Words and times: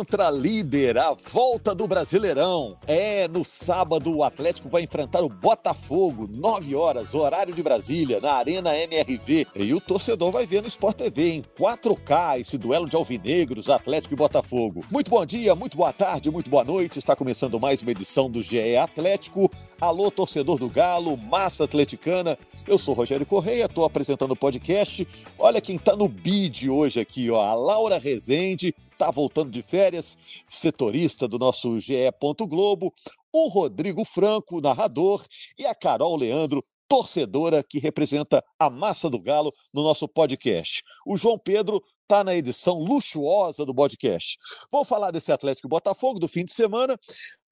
Contra 0.00 0.30
líder, 0.30 0.96
a 0.96 1.12
volta 1.12 1.74
do 1.74 1.86
Brasileirão. 1.86 2.74
É, 2.86 3.28
no 3.28 3.44
sábado 3.44 4.16
o 4.16 4.24
Atlético 4.24 4.66
vai 4.66 4.82
enfrentar 4.82 5.20
o 5.20 5.28
Botafogo, 5.28 6.26
9 6.26 6.74
horas, 6.74 7.14
horário 7.14 7.54
de 7.54 7.62
Brasília, 7.62 8.18
na 8.18 8.32
Arena 8.32 8.74
MRV. 8.74 9.46
E 9.54 9.74
o 9.74 9.80
torcedor 9.80 10.32
vai 10.32 10.46
ver 10.46 10.62
no 10.62 10.68
Sport 10.68 10.96
TV 10.96 11.32
em 11.32 11.42
4K 11.42 12.40
esse 12.40 12.56
duelo 12.56 12.88
de 12.88 12.96
alvinegros, 12.96 13.68
Atlético 13.68 14.14
e 14.14 14.16
Botafogo. 14.16 14.82
Muito 14.90 15.10
bom 15.10 15.26
dia, 15.26 15.54
muito 15.54 15.76
boa 15.76 15.92
tarde, 15.92 16.30
muito 16.30 16.48
boa 16.48 16.64
noite. 16.64 16.98
Está 16.98 17.14
começando 17.14 17.60
mais 17.60 17.82
uma 17.82 17.90
edição 17.90 18.30
do 18.30 18.42
GE 18.42 18.78
Atlético. 18.78 19.52
Alô, 19.78 20.10
torcedor 20.10 20.58
do 20.58 20.70
Galo, 20.70 21.14
massa 21.18 21.64
atleticana. 21.64 22.38
Eu 22.66 22.78
sou 22.78 22.94
Rogério 22.94 23.26
Correia, 23.26 23.66
estou 23.66 23.84
apresentando 23.84 24.30
o 24.30 24.36
podcast. 24.36 25.06
Olha 25.38 25.60
quem 25.60 25.76
está 25.76 25.94
no 25.94 26.08
bid 26.08 26.70
hoje 26.70 27.00
aqui, 27.00 27.30
ó, 27.30 27.42
a 27.42 27.52
Laura 27.52 27.98
Rezende 27.98 28.74
está 29.00 29.10
voltando 29.10 29.50
de 29.50 29.62
férias, 29.62 30.18
setorista 30.46 31.26
do 31.26 31.38
nosso 31.38 31.80
GE. 31.80 32.12
Globo, 32.46 32.92
o 33.32 33.48
Rodrigo 33.48 34.04
Franco, 34.04 34.60
narrador, 34.60 35.24
e 35.58 35.64
a 35.64 35.74
Carol 35.74 36.16
Leandro, 36.16 36.62
torcedora 36.86 37.62
que 37.62 37.78
representa 37.78 38.44
a 38.58 38.68
massa 38.68 39.08
do 39.08 39.18
Galo 39.18 39.52
no 39.72 39.82
nosso 39.82 40.06
podcast. 40.06 40.82
O 41.06 41.16
João 41.16 41.38
Pedro 41.38 41.82
está 42.10 42.24
na 42.24 42.34
edição 42.34 42.80
luxuosa 42.80 43.64
do 43.64 43.72
podcast. 43.72 44.36
Vamos 44.72 44.88
falar 44.88 45.12
desse 45.12 45.30
Atlético 45.30 45.68
Botafogo 45.68 46.18
do 46.18 46.26
fim 46.26 46.44
de 46.44 46.52
semana. 46.52 46.98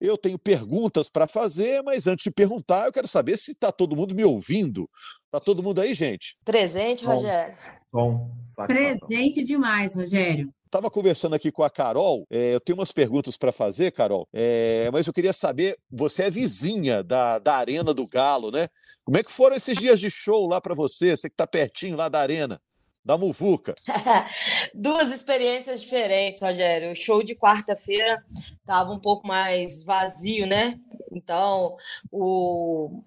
Eu 0.01 0.19
tenho 0.19 0.37
perguntas 0.37 1.09
para 1.09 1.29
fazer, 1.29 1.81
mas 1.85 2.09
antes 2.09 2.25
de 2.25 2.33
perguntar, 2.33 2.87
eu 2.87 2.93
quero 2.93 3.07
saber 3.07 3.39
se 3.39 3.53
está 3.53 3.71
todo 3.71 3.95
mundo 3.95 4.17
me 4.17 4.25
ouvindo. 4.25 4.91
Está 5.27 5.39
todo 5.39 5.63
mundo 5.63 5.81
aí, 5.81 5.95
gente? 5.95 6.37
Presente, 6.45 7.05
Rogério. 7.05 7.55
Bom, 7.93 8.33
Presente 8.67 9.45
demais, 9.45 9.95
Rogério. 9.95 10.53
Estava 10.67 10.91
conversando 10.91 11.37
aqui 11.37 11.53
com 11.53 11.63
a 11.63 11.71
Carol, 11.71 12.27
é, 12.29 12.55
eu 12.55 12.61
tenho 12.61 12.77
umas 12.79 12.93
perguntas 12.93 13.39
para 13.39 13.51
fazer, 13.51 13.91
Carol, 13.91 14.29
é, 14.35 14.91
mas 14.93 15.07
eu 15.07 15.15
queria 15.15 15.33
saber, 15.33 15.79
você 15.91 16.25
é 16.25 16.31
vizinha 16.31 17.03
da, 17.03 17.39
da 17.39 17.55
Arena 17.55 17.95
do 17.95 18.07
Galo, 18.07 18.51
né? 18.51 18.69
Como 19.03 19.17
é 19.17 19.23
que 19.23 19.33
foram 19.33 19.57
esses 19.57 19.79
dias 19.79 19.99
de 19.99 20.11
show 20.11 20.47
lá 20.47 20.61
para 20.61 20.75
você, 20.75 21.17
você 21.17 21.31
que 21.31 21.33
está 21.33 21.47
pertinho 21.47 21.97
lá 21.97 22.11
da 22.11 22.21
Arena? 22.21 22.61
Da 23.09 23.17
Muvuca. 23.17 23.75
Duas 24.75 25.11
experiências 25.11 25.81
diferentes, 25.81 26.43
Rogério. 26.43 26.93
O 26.93 26.95
show 26.95 27.23
de 27.23 27.35
quarta-feira 27.35 28.23
estava 28.61 28.93
um 28.93 29.01
pouco 29.01 29.27
mais 29.27 29.83
vazio, 29.83 30.47
né? 30.47 30.79
Então, 31.11 31.75
o, 32.13 33.03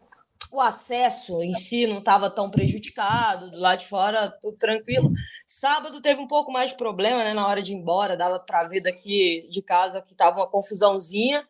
o 0.52 0.60
acesso 0.60 1.44
em 1.44 1.54
si 1.54 1.86
não 1.86 2.00
estava 2.00 2.32
tão 2.32 2.50
prejudicado, 2.50 3.52
do 3.52 3.60
lado 3.60 3.82
de 3.82 3.88
fora 3.88 4.36
tudo 4.42 4.58
tranquilo. 4.58 5.12
Sábado 5.46 6.02
teve 6.02 6.20
um 6.20 6.28
pouco 6.28 6.52
mais 6.52 6.72
de 6.72 6.78
problema, 6.78 7.24
né, 7.24 7.36
na 7.36 7.46
hora 7.46 7.62
de 7.62 7.72
ir 7.72 7.76
embora, 7.76 8.18
dava 8.18 8.40
para 8.40 8.64
ver 8.64 8.82
daqui 8.82 9.48
de 9.52 9.62
casa 9.62 10.02
que 10.02 10.14
estava 10.14 10.40
uma 10.40 10.50
confusãozinha, 10.50 11.48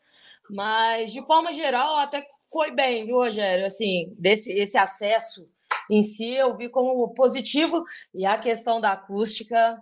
mas 0.50 1.14
de 1.14 1.26
forma 1.26 1.54
geral 1.54 1.96
até 2.00 2.22
foi 2.52 2.72
bem, 2.72 3.06
viu, 3.06 3.16
Rogério? 3.16 3.66
Assim, 3.66 4.14
desse 4.20 4.52
esse 4.52 4.78
acesso 4.78 5.50
em 5.92 6.03
si 6.03 6.34
eu 6.34 6.56
vi 6.56 6.70
como 6.70 7.14
positivo 7.14 7.84
e 8.14 8.25
a 8.25 8.38
questão 8.38 8.80
da 8.80 8.94
acústica 8.94 9.79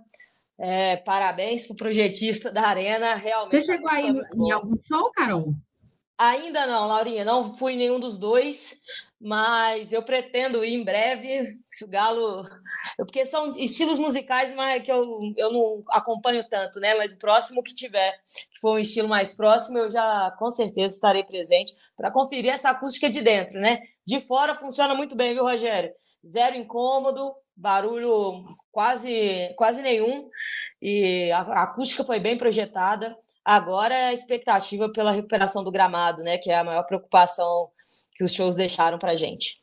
é, 0.60 0.98
parabéns 0.98 1.66
para 1.66 1.74
o 1.74 1.78
projetista 1.78 2.52
da 2.52 2.64
arena, 2.64 3.16
realmente. 3.16 3.52
Você 3.52 3.62
chegou 3.62 3.90
aí 3.90 4.06
em 4.36 4.52
algum 4.52 4.78
show, 4.78 5.10
Carol? 5.12 5.54
Ainda 6.18 6.68
não, 6.68 6.86
Laurinha, 6.86 7.24
não 7.24 7.56
fui 7.56 7.78
nenhum 7.78 7.98
dos 7.98 8.18
dois, 8.18 8.82
mas 9.22 9.94
eu 9.94 10.04
pretendo 10.04 10.66
ir 10.66 10.74
em 10.74 10.84
breve, 10.84 11.58
se 11.72 11.86
o 11.86 11.88
Galo. 11.88 12.46
Porque 12.98 13.26
são 13.26 13.56
estilos 13.56 13.98
musicais 13.98 14.54
mas 14.54 14.84
que 14.84 14.92
eu, 14.92 15.34
eu 15.38 15.54
não 15.54 15.84
acompanho 15.92 16.44
tanto, 16.44 16.78
né? 16.82 16.94
Mas 16.96 17.14
o 17.14 17.18
próximo 17.18 17.64
que 17.64 17.74
tiver, 17.74 18.12
que 18.54 18.60
for 18.60 18.74
um 18.76 18.80
estilo 18.80 19.08
mais 19.08 19.34
próximo, 19.34 19.78
eu 19.78 19.92
já 19.92 20.30
com 20.38 20.52
certeza 20.52 20.94
estarei 20.94 21.24
presente 21.24 21.74
para 21.96 22.12
conferir 22.12 22.54
essa 22.54 22.72
acústica 22.72 23.10
de 23.10 23.22
dentro, 23.22 23.58
né? 23.58 23.80
De 24.06 24.20
fora 24.20 24.56
funciona 24.56 24.94
muito 24.94 25.16
bem, 25.16 25.34
viu, 25.34 25.44
Rogério? 25.44 25.94
Zero 26.28 26.56
incômodo, 26.56 27.34
barulho 27.56 28.46
quase, 28.72 29.54
quase 29.58 29.82
nenhum, 29.82 30.30
e 30.82 31.32
a 31.32 31.64
acústica 31.64 32.04
foi 32.04 32.20
bem 32.20 32.38
projetada. 32.38 33.18
Agora 33.44 33.94
é 33.96 34.08
a 34.08 34.14
expectativa 34.14 34.92
pela 34.92 35.12
recuperação 35.12 35.64
do 35.64 35.72
gramado, 35.72 36.24
né? 36.24 36.38
Que 36.38 36.52
é 36.52 36.58
a 36.58 36.64
maior 36.64 36.84
preocupação 36.84 37.70
que 38.16 38.24
os 38.24 38.34
shows 38.34 38.56
deixaram 38.56 39.00
para 39.00 39.16
gente. 39.16 39.59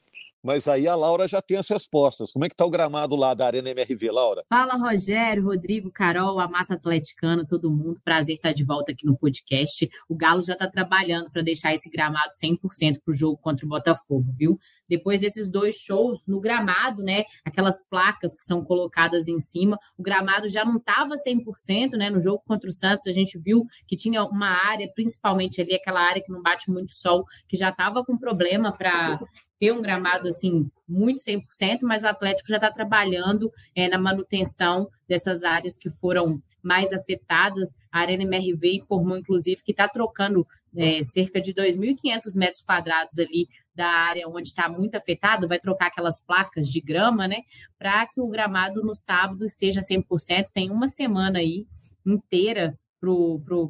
Mas 0.47 0.69
aí 0.69 0.87
a 0.87 0.95
Laura 0.95 1.27
já 1.27 1.43
tem 1.43 1.57
as 1.57 1.69
respostas. 1.69 2.31
Como 2.31 2.45
é 2.45 2.49
que 2.49 2.55
está 2.55 2.65
o 2.65 2.71
gramado 2.71 3.17
lá 3.17 3.35
da 3.35 3.47
Arena 3.47 3.69
MRV, 3.71 4.13
Laura? 4.13 4.45
Fala, 4.49 4.75
Rogério, 4.75 5.43
Rodrigo, 5.43 5.91
Carol, 5.91 6.39
a 6.39 6.47
massa 6.47 6.75
atleticana, 6.75 7.45
todo 7.45 7.69
mundo. 7.69 8.01
Prazer 8.05 8.37
estar 8.37 8.53
de 8.53 8.63
volta 8.63 8.93
aqui 8.93 9.05
no 9.05 9.19
podcast. 9.19 9.91
O 10.09 10.15
Galo 10.15 10.41
já 10.41 10.53
está 10.53 10.71
trabalhando 10.71 11.33
para 11.33 11.43
deixar 11.43 11.75
esse 11.75 11.91
gramado 11.91 12.29
100% 12.41 13.01
para 13.05 13.11
o 13.11 13.15
jogo 13.17 13.37
contra 13.39 13.67
o 13.67 13.69
Botafogo, 13.69 14.27
viu? 14.39 14.57
Depois 14.89 15.21
desses 15.21 15.51
dois 15.51 15.75
shows 15.75 16.29
no 16.29 16.39
gramado, 16.39 17.03
né? 17.03 17.25
Aquelas 17.45 17.85
placas 17.85 18.37
que 18.37 18.45
são 18.45 18.65
colocadas 18.65 19.27
em 19.27 19.41
cima, 19.41 19.77
o 19.99 20.03
gramado 20.05 20.49
já 20.49 20.65
não 20.65 20.77
estava 20.77 21.17
100%, 21.17 21.97
né? 21.97 22.09
No 22.09 22.21
jogo 22.21 22.41
contra 22.47 22.71
o 22.71 22.73
Santos, 22.73 23.09
a 23.09 23.13
gente 23.13 23.37
viu 23.37 23.67
que 23.89 23.97
tinha 23.97 24.23
uma 24.23 24.47
área, 24.47 24.89
principalmente 24.95 25.61
ali, 25.61 25.75
aquela 25.75 26.01
área 26.01 26.23
que 26.23 26.31
não 26.31 26.41
bate 26.41 26.71
muito 26.71 26.93
sol, 26.93 27.25
que 27.49 27.57
já 27.57 27.71
estava 27.71 28.05
com 28.05 28.17
problema 28.17 28.71
para 28.71 29.19
ter 29.59 29.73
um 29.73 29.83
gramado 29.83 30.29
assim 30.29 30.71
muito 30.89 31.21
100%, 31.21 31.81
mas 31.83 32.03
o 32.03 32.07
Atlético 32.07 32.49
já 32.49 32.57
está 32.57 32.71
trabalhando 32.71 33.51
é, 33.75 33.89
na 33.89 33.99
manutenção 33.99 34.89
dessas 35.09 35.43
áreas 35.43 35.77
que 35.77 35.91
foram 35.91 36.41
mais 36.63 36.93
afetadas. 36.93 37.79
A 37.91 38.01
Arena 38.01 38.23
MRV 38.23 38.77
informou, 38.77 39.17
inclusive, 39.17 39.63
que 39.63 39.73
está 39.73 39.89
trocando 39.89 40.47
é, 40.77 41.03
cerca 41.03 41.41
de 41.41 41.55
2.500 41.55 42.37
metros 42.37 42.63
quadrados 42.63 43.19
ali 43.19 43.49
da 43.75 43.87
área 43.87 44.27
onde 44.29 44.49
está 44.49 44.69
muito 44.69 44.95
afetado, 44.95 45.47
vai 45.47 45.59
trocar 45.59 45.89
aquelas 45.89 46.19
placas 46.21 46.69
de 46.69 46.81
grama, 46.81 47.29
né, 47.29 47.43
para 47.79 48.07
que 48.07 48.21
o 48.23 48.27
gramado 48.27 48.83
no 48.83 48.95
sábado 48.95 49.49
seja 49.49 49.81
100%. 49.81 50.47
Tem 50.53 50.71
uma 50.71 50.89
semana 50.89 51.41
aí 51.41 51.67
inteira 52.05 52.79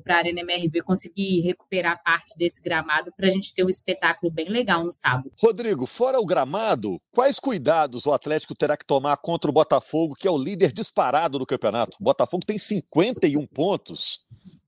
para 0.03 0.15
a 0.15 0.19
Arena 0.19 0.41
MRV 0.41 0.83
conseguir 0.83 1.41
recuperar 1.41 2.03
parte 2.03 2.37
desse 2.39 2.63
gramado 2.63 3.13
para 3.17 3.27
a 3.27 3.31
gente 3.31 3.55
ter 3.55 3.65
um 3.65 3.69
espetáculo 3.69 4.33
bem 4.33 4.49
legal 4.49 4.85
no 4.85 4.93
sábado. 4.93 5.33
Rodrigo, 5.39 5.87
fora 5.87 6.21
o 6.21 6.27
gramado, 6.27 7.01
quais 7.13 7.39
cuidados 7.39 8.07
o 8.07 8.13
Atlético 8.13 8.55
terá 8.55 8.77
que 8.77 8.87
tomar 8.87 9.17
contra 9.19 9.51
o 9.51 9.55
Botafogo, 9.55 10.15
que 10.15 10.29
é 10.29 10.31
o 10.31 10.39
líder 10.39 10.73
disparado 10.73 11.39
do 11.39 11.47
campeonato? 11.47 11.97
O 12.01 12.05
Botafogo 12.05 12.45
tem 12.45 12.59
51 12.59 13.47
pontos. 13.47 14.21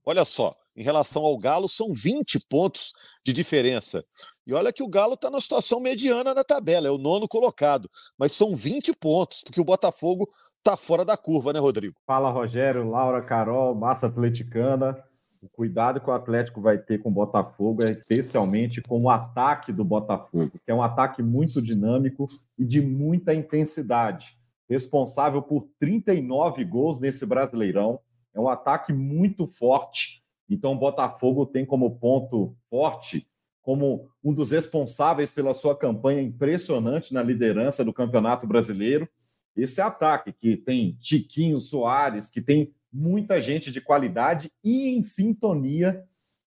Olha 0.05 0.25
só, 0.25 0.55
em 0.79 0.83
relação 0.85 1.25
ao 1.25 1.37
Galo, 1.37 1.69
são 1.69 1.93
20 1.93 2.47
pontos 2.49 2.93
de 3.27 3.33
diferença. 3.33 4.05
E 4.47 4.55
olha 4.55 4.73
que 4.73 4.83
o 4.83 4.89
Galo 4.89 5.15
está 5.15 5.29
na 5.29 5.41
situação 5.41 5.81
mediana 5.81 6.33
na 6.33 6.45
tabela, 6.45 6.87
é 6.87 6.91
o 6.91 6.97
nono 6.97 7.27
colocado. 7.27 7.91
Mas 8.17 8.33
são 8.33 8.55
20 8.55 8.95
pontos, 8.95 9.43
porque 9.43 9.61
o 9.61 9.65
Botafogo 9.65 10.29
está 10.59 10.77
fora 10.77 11.05
da 11.05 11.17
curva, 11.17 11.53
né, 11.53 11.59
Rodrigo? 11.59 11.97
Fala, 12.07 12.31
Rogério, 12.31 12.89
Laura, 12.89 13.21
Carol, 13.21 13.75
massa 13.75 14.07
atleticana. 14.07 14.97
O 15.43 15.49
cuidado 15.49 16.01
que 16.01 16.09
o 16.09 16.13
Atlético 16.13 16.61
vai 16.61 16.79
ter 16.79 16.99
com 16.99 17.09
o 17.09 17.13
Botafogo 17.13 17.85
é 17.85 17.91
especialmente 17.91 18.81
com 18.81 19.03
o 19.03 19.11
ataque 19.11 19.73
do 19.73 19.85
Botafogo, 19.85 20.53
que 20.65 20.71
é 20.71 20.75
um 20.75 20.83
ataque 20.83 21.25
muito 21.25 21.61
dinâmico 21.61 22.29
e 22.57 22.65
de 22.65 22.81
muita 22.81 23.35
intensidade. 23.35 24.39
Responsável 24.71 25.43
por 25.43 25.67
39 25.81 26.65
gols 26.65 27.01
nesse 27.01 27.27
Brasileirão. 27.27 27.99
É 28.33 28.39
um 28.39 28.49
ataque 28.49 28.93
muito 28.93 29.45
forte 29.45 30.23
então, 30.49 30.73
o 30.73 30.79
Botafogo 30.79 31.45
tem 31.45 31.67
como 31.67 31.99
ponto 31.99 32.57
forte, 32.71 33.29
como 33.61 34.09
um 34.25 34.33
dos 34.33 34.53
responsáveis 34.53 35.31
pela 35.31 35.53
sua 35.53 35.77
campanha 35.77 36.23
impressionante 36.23 37.13
na 37.13 37.23
liderança 37.23 37.85
do 37.85 37.93
Campeonato 37.93 38.47
Brasileiro, 38.47 39.09
esse 39.55 39.81
ataque 39.81 40.33
que 40.33 40.57
tem 40.57 40.97
Tiquinho 41.01 41.61
Soares, 41.61 42.31
que 42.31 42.41
tem 42.41 42.73
muita 42.91 43.41
gente 43.41 43.71
de 43.71 43.81
qualidade 43.81 44.51
e 44.65 44.89
em 44.97 45.03
sintonia 45.03 46.03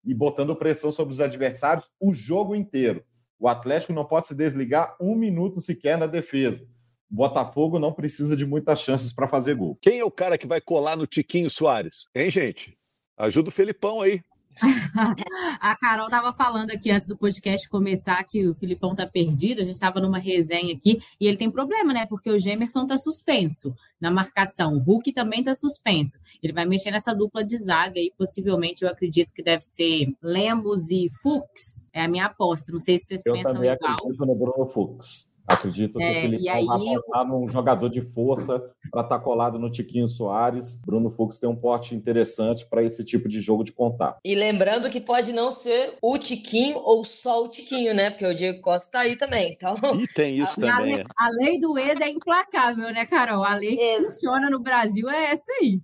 e 0.04 0.14
botando 0.14 0.54
pressão 0.54 0.92
sobre 0.92 1.12
os 1.12 1.20
adversários 1.20 1.90
o 1.98 2.14
jogo 2.14 2.54
inteiro. 2.54 3.04
O 3.38 3.48
Atlético 3.48 3.92
não 3.92 4.04
pode 4.04 4.26
se 4.26 4.34
desligar 4.34 4.96
um 5.00 5.14
minuto 5.14 5.60
sequer 5.60 5.98
na 5.98 6.06
defesa. 6.06 6.64
O 7.10 7.16
Botafogo 7.16 7.78
não 7.78 7.92
precisa 7.92 8.36
de 8.36 8.44
muitas 8.44 8.80
chances 8.80 9.12
para 9.12 9.28
fazer 9.28 9.54
gol. 9.54 9.78
Quem 9.80 9.98
é 9.98 10.04
o 10.04 10.10
cara 10.10 10.36
que 10.36 10.46
vai 10.46 10.60
colar 10.60 10.96
no 10.96 11.06
Tiquinho 11.06 11.48
Soares? 11.48 12.08
Hein, 12.14 12.30
gente? 12.30 12.78
Ajuda 13.18 13.48
o 13.48 13.52
Felipão 13.52 14.00
aí. 14.00 14.22
a 15.60 15.76
Carol 15.76 16.06
estava 16.06 16.32
falando 16.32 16.70
aqui 16.70 16.90
antes 16.90 17.06
do 17.06 17.16
podcast 17.16 17.68
começar 17.68 18.22
que 18.24 18.46
o 18.46 18.54
Filipão 18.54 18.94
tá 18.94 19.06
perdido, 19.06 19.60
a 19.60 19.64
gente 19.64 19.74
estava 19.74 20.00
numa 20.00 20.18
resenha 20.18 20.74
aqui, 20.74 21.00
e 21.20 21.26
ele 21.26 21.36
tem 21.36 21.50
problema, 21.50 21.92
né? 21.92 22.06
Porque 22.06 22.30
o 22.30 22.38
Gemerson 22.38 22.86
tá 22.86 22.96
suspenso 22.96 23.74
na 24.00 24.10
marcação, 24.10 24.74
o 24.74 24.78
Hulk 24.78 25.12
também 25.12 25.44
tá 25.44 25.54
suspenso. 25.54 26.18
Ele 26.42 26.52
vai 26.52 26.64
mexer 26.64 26.90
nessa 26.90 27.14
dupla 27.14 27.44
de 27.44 27.56
zaga 27.58 27.98
e 27.98 28.12
possivelmente 28.16 28.84
eu 28.84 28.90
acredito 28.90 29.32
que 29.32 29.42
deve 29.42 29.62
ser 29.62 30.08
Lemos 30.22 30.90
e 30.90 31.08
Fux. 31.22 31.90
É 31.92 32.02
a 32.02 32.08
minha 32.08 32.26
aposta. 32.26 32.72
Não 32.72 32.80
sei 32.80 32.98
se 32.98 33.06
vocês 33.06 33.26
eu 33.26 33.34
pensam 33.34 33.54
também 33.54 33.72
igual. 33.72 33.92
acredito 33.92 34.26
no 34.26 34.34
Bruno 34.34 34.66
Fux. 34.66 35.27
Acredito 35.48 35.98
É, 36.00 36.12
que 36.20 36.26
ele 36.26 36.36
e 36.38 36.48
aí 36.48 36.66
vai 36.66 36.78
passar 36.94 37.24
num 37.24 37.48
jogador 37.48 37.88
de 37.88 38.02
força 38.02 38.62
para 38.90 39.00
estar 39.00 39.18
colado 39.20 39.58
no 39.58 39.70
Tiquinho 39.70 40.06
Soares. 40.06 40.80
Bruno 40.84 41.10
Fux 41.10 41.38
tem 41.38 41.48
um 41.48 41.56
porte 41.56 41.94
interessante 41.94 42.66
para 42.66 42.82
esse 42.82 43.02
tipo 43.02 43.28
de 43.28 43.40
jogo 43.40 43.64
de 43.64 43.72
contato. 43.72 44.18
E 44.24 44.34
lembrando 44.34 44.90
que 44.90 45.00
pode 45.00 45.32
não 45.32 45.50
ser 45.50 45.94
o 46.02 46.18
Tiquinho 46.18 46.78
ou 46.78 47.04
só 47.04 47.44
o 47.44 47.48
Tiquinho, 47.48 47.94
né? 47.94 48.10
Porque 48.10 48.26
o 48.26 48.34
Diego 48.34 48.60
Costa 48.60 48.92
tá 48.92 49.00
aí 49.00 49.16
também. 49.16 49.52
Então, 49.52 49.74
E 49.98 50.06
tem 50.08 50.36
isso 50.38 50.58
a, 50.66 50.76
também. 50.76 50.94
lei, 50.96 51.02
a 51.16 51.28
lei 51.30 51.60
do 51.60 51.78
ex 51.78 52.00
é 52.00 52.08
implacável, 52.10 52.92
né, 52.92 53.06
Carol? 53.06 53.42
A 53.42 53.54
lei 53.54 53.74
que 53.76 53.96
funciona 54.02 54.50
no 54.50 54.60
Brasil 54.60 55.08
é 55.08 55.30
essa 55.32 55.50
aí. 55.62 55.80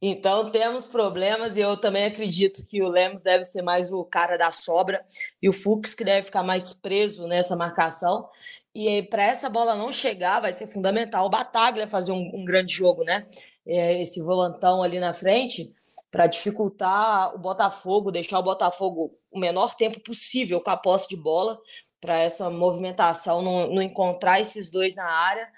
então 0.00 0.48
temos 0.50 0.86
problemas 0.86 1.56
e 1.56 1.60
eu 1.60 1.76
também 1.76 2.04
acredito 2.04 2.64
que 2.66 2.80
o 2.82 2.88
Lemos 2.88 3.20
deve 3.22 3.44
ser 3.44 3.62
mais 3.62 3.90
o 3.90 4.04
cara 4.04 4.36
da 4.36 4.52
sobra 4.52 5.04
e 5.42 5.48
o 5.48 5.52
Fux 5.52 5.92
que 5.92 6.04
deve 6.04 6.22
ficar 6.26 6.44
mais 6.44 6.72
preso 6.72 7.26
nessa 7.26 7.56
marcação. 7.56 8.28
E 8.74 9.02
para 9.04 9.24
essa 9.24 9.48
bola 9.48 9.74
não 9.74 9.90
chegar, 9.90 10.40
vai 10.40 10.52
ser 10.52 10.66
fundamental 10.66 11.26
o 11.26 11.30
Bataglia 11.30 11.88
fazer 11.88 12.12
um, 12.12 12.30
um 12.34 12.44
grande 12.44 12.72
jogo, 12.72 13.02
né? 13.04 13.26
É, 13.66 14.00
esse 14.00 14.22
volantão 14.22 14.82
ali 14.82 15.00
na 15.00 15.12
frente 15.12 15.72
para 16.10 16.26
dificultar 16.26 17.34
o 17.34 17.38
Botafogo, 17.38 18.10
deixar 18.10 18.38
o 18.38 18.42
Botafogo 18.42 19.14
o 19.30 19.38
menor 19.38 19.74
tempo 19.74 20.00
possível 20.00 20.60
com 20.60 20.70
a 20.70 20.76
posse 20.76 21.08
de 21.08 21.16
bola 21.16 21.58
para 22.00 22.18
essa 22.18 22.48
movimentação 22.48 23.42
não, 23.42 23.74
não 23.74 23.82
encontrar 23.82 24.40
esses 24.40 24.70
dois 24.70 24.94
na 24.94 25.04
área. 25.04 25.48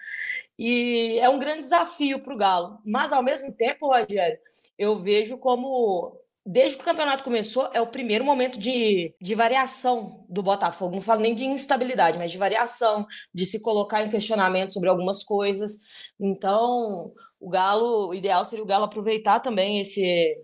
E 0.59 1.19
é 1.21 1.29
um 1.29 1.39
grande 1.39 1.61
desafio 1.61 2.23
para 2.23 2.35
o 2.35 2.37
Galo. 2.37 2.79
Mas, 2.85 3.13
ao 3.13 3.23
mesmo 3.23 3.53
tempo, 3.53 3.87
Rogério, 3.87 4.39
eu 4.79 5.01
vejo 5.01 5.39
como, 5.39 6.20
desde 6.45 6.77
que 6.77 6.83
o 6.83 6.85
campeonato 6.85 7.23
começou, 7.23 7.69
é 7.73 7.81
o 7.81 7.87
primeiro 7.87 8.25
momento 8.25 8.59
de, 8.59 9.15
de 9.21 9.35
variação 9.35 10.25
do 10.29 10.43
Botafogo. 10.43 10.95
Não 10.95 11.03
falo 11.03 11.21
nem 11.21 11.35
de 11.35 11.45
instabilidade, 11.45 12.19
mas 12.19 12.31
de 12.31 12.39
variação, 12.39 13.07
de 13.33 13.45
se 13.47 13.61
colocar 13.61 14.03
em 14.03 14.11
questionamento 14.11 14.73
sobre 14.73 14.89
algumas 14.89 15.23
coisas. 15.23 15.81
Então, 16.19 17.11
o 17.39 17.49
Galo, 17.49 18.09
o 18.09 18.15
ideal 18.15 18.45
seria 18.45 18.65
o 18.65 18.67
Galo 18.67 18.85
aproveitar 18.85 19.41
também 19.41 19.81
esse. 19.81 20.37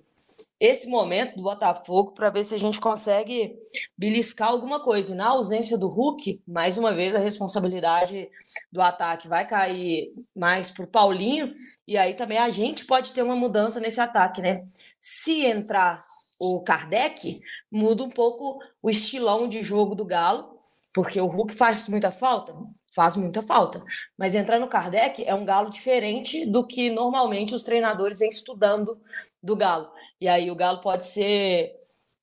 Esse 0.59 0.89
momento 0.89 1.37
do 1.37 1.43
Botafogo 1.43 2.13
para 2.13 2.31
ver 2.31 2.43
se 2.43 2.55
a 2.55 2.59
gente 2.59 2.81
consegue 2.81 3.59
beliscar 3.97 4.49
alguma 4.49 4.83
coisa. 4.83 5.13
E 5.13 5.15
na 5.15 5.29
ausência 5.29 5.77
do 5.77 5.89
Hulk, 5.89 6.41
mais 6.49 6.79
uma 6.79 6.95
vez 6.95 7.15
a 7.15 7.19
responsabilidade 7.19 8.31
do 8.73 8.81
ataque 8.81 9.29
vai 9.29 9.47
cair 9.47 10.15
mais 10.35 10.71
para 10.71 10.85
o 10.85 10.89
Paulinho, 10.89 11.55
e 11.87 11.99
aí 11.99 12.15
também 12.15 12.39
a 12.39 12.49
gente 12.49 12.87
pode 12.87 13.13
ter 13.13 13.23
uma 13.23 13.37
mudança 13.37 13.79
nesse 13.81 14.01
ataque, 14.01 14.41
né? 14.41 14.65
Se 14.99 15.45
entrar 15.45 16.05
o 16.41 16.63
Kardec, 16.63 17.41
muda 17.71 18.03
um 18.03 18.11
pouco 18.11 18.59
o 18.83 18.89
estilão 18.89 19.47
de 19.49 19.63
jogo 19.63 19.95
do 19.95 20.07
Galo, 20.07 20.59
porque 20.95 21.21
o 21.21 21.27
Hulk 21.27 21.55
faz 21.55 21.87
muita 21.89 22.11
falta, 22.11 22.57
faz 22.95 23.15
muita 23.17 23.43
falta. 23.43 23.85
Mas 24.17 24.35
entrar 24.35 24.59
no 24.59 24.69
Kardec 24.69 25.23
é 25.23 25.35
um 25.35 25.45
Galo 25.45 25.69
diferente 25.69 26.47
do 26.47 26.67
que 26.67 26.91
normalmente 26.91 27.55
os 27.55 27.63
treinadores 27.63 28.21
vêm 28.21 28.31
estudando 28.31 28.99
do 29.47 29.57
Galo. 29.57 29.91
E 30.21 30.29
aí 30.29 30.51
o 30.51 30.57
Galo 30.57 30.81
pode 30.81 31.05
ser 31.05 31.75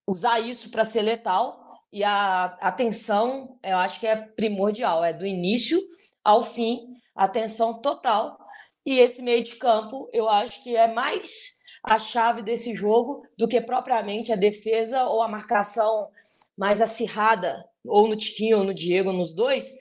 usar 0.05 0.39
isso 0.39 0.69
para 0.69 0.85
ser 0.85 1.01
letal 1.01 1.81
e 1.91 2.03
a 2.03 2.57
atenção, 2.59 3.57
eu 3.63 3.77
acho 3.77 3.99
que 3.99 4.07
é 4.07 4.15
primordial, 4.15 5.03
é 5.03 5.13
do 5.13 5.25
início 5.25 5.79
ao 6.23 6.43
fim, 6.43 6.97
atenção 7.15 7.75
total. 7.75 8.39
E 8.85 8.99
esse 8.99 9.21
meio 9.21 9.43
de 9.43 9.55
campo, 9.55 10.09
eu 10.11 10.27
acho 10.27 10.61
que 10.63 10.75
é 10.75 10.91
mais 10.91 11.59
a 11.83 11.99
chave 11.99 12.41
desse 12.41 12.73
jogo 12.73 13.25
do 13.37 13.47
que 13.47 13.61
propriamente 13.61 14.33
a 14.33 14.35
defesa 14.35 15.05
ou 15.05 15.21
a 15.21 15.27
marcação 15.27 16.09
mais 16.57 16.81
acirrada, 16.81 17.63
ou 17.85 18.07
no 18.07 18.15
Tiquinho 18.15 18.59
ou 18.59 18.63
no 18.63 18.73
Diego, 18.73 19.11
nos 19.11 19.31
dois, 19.31 19.71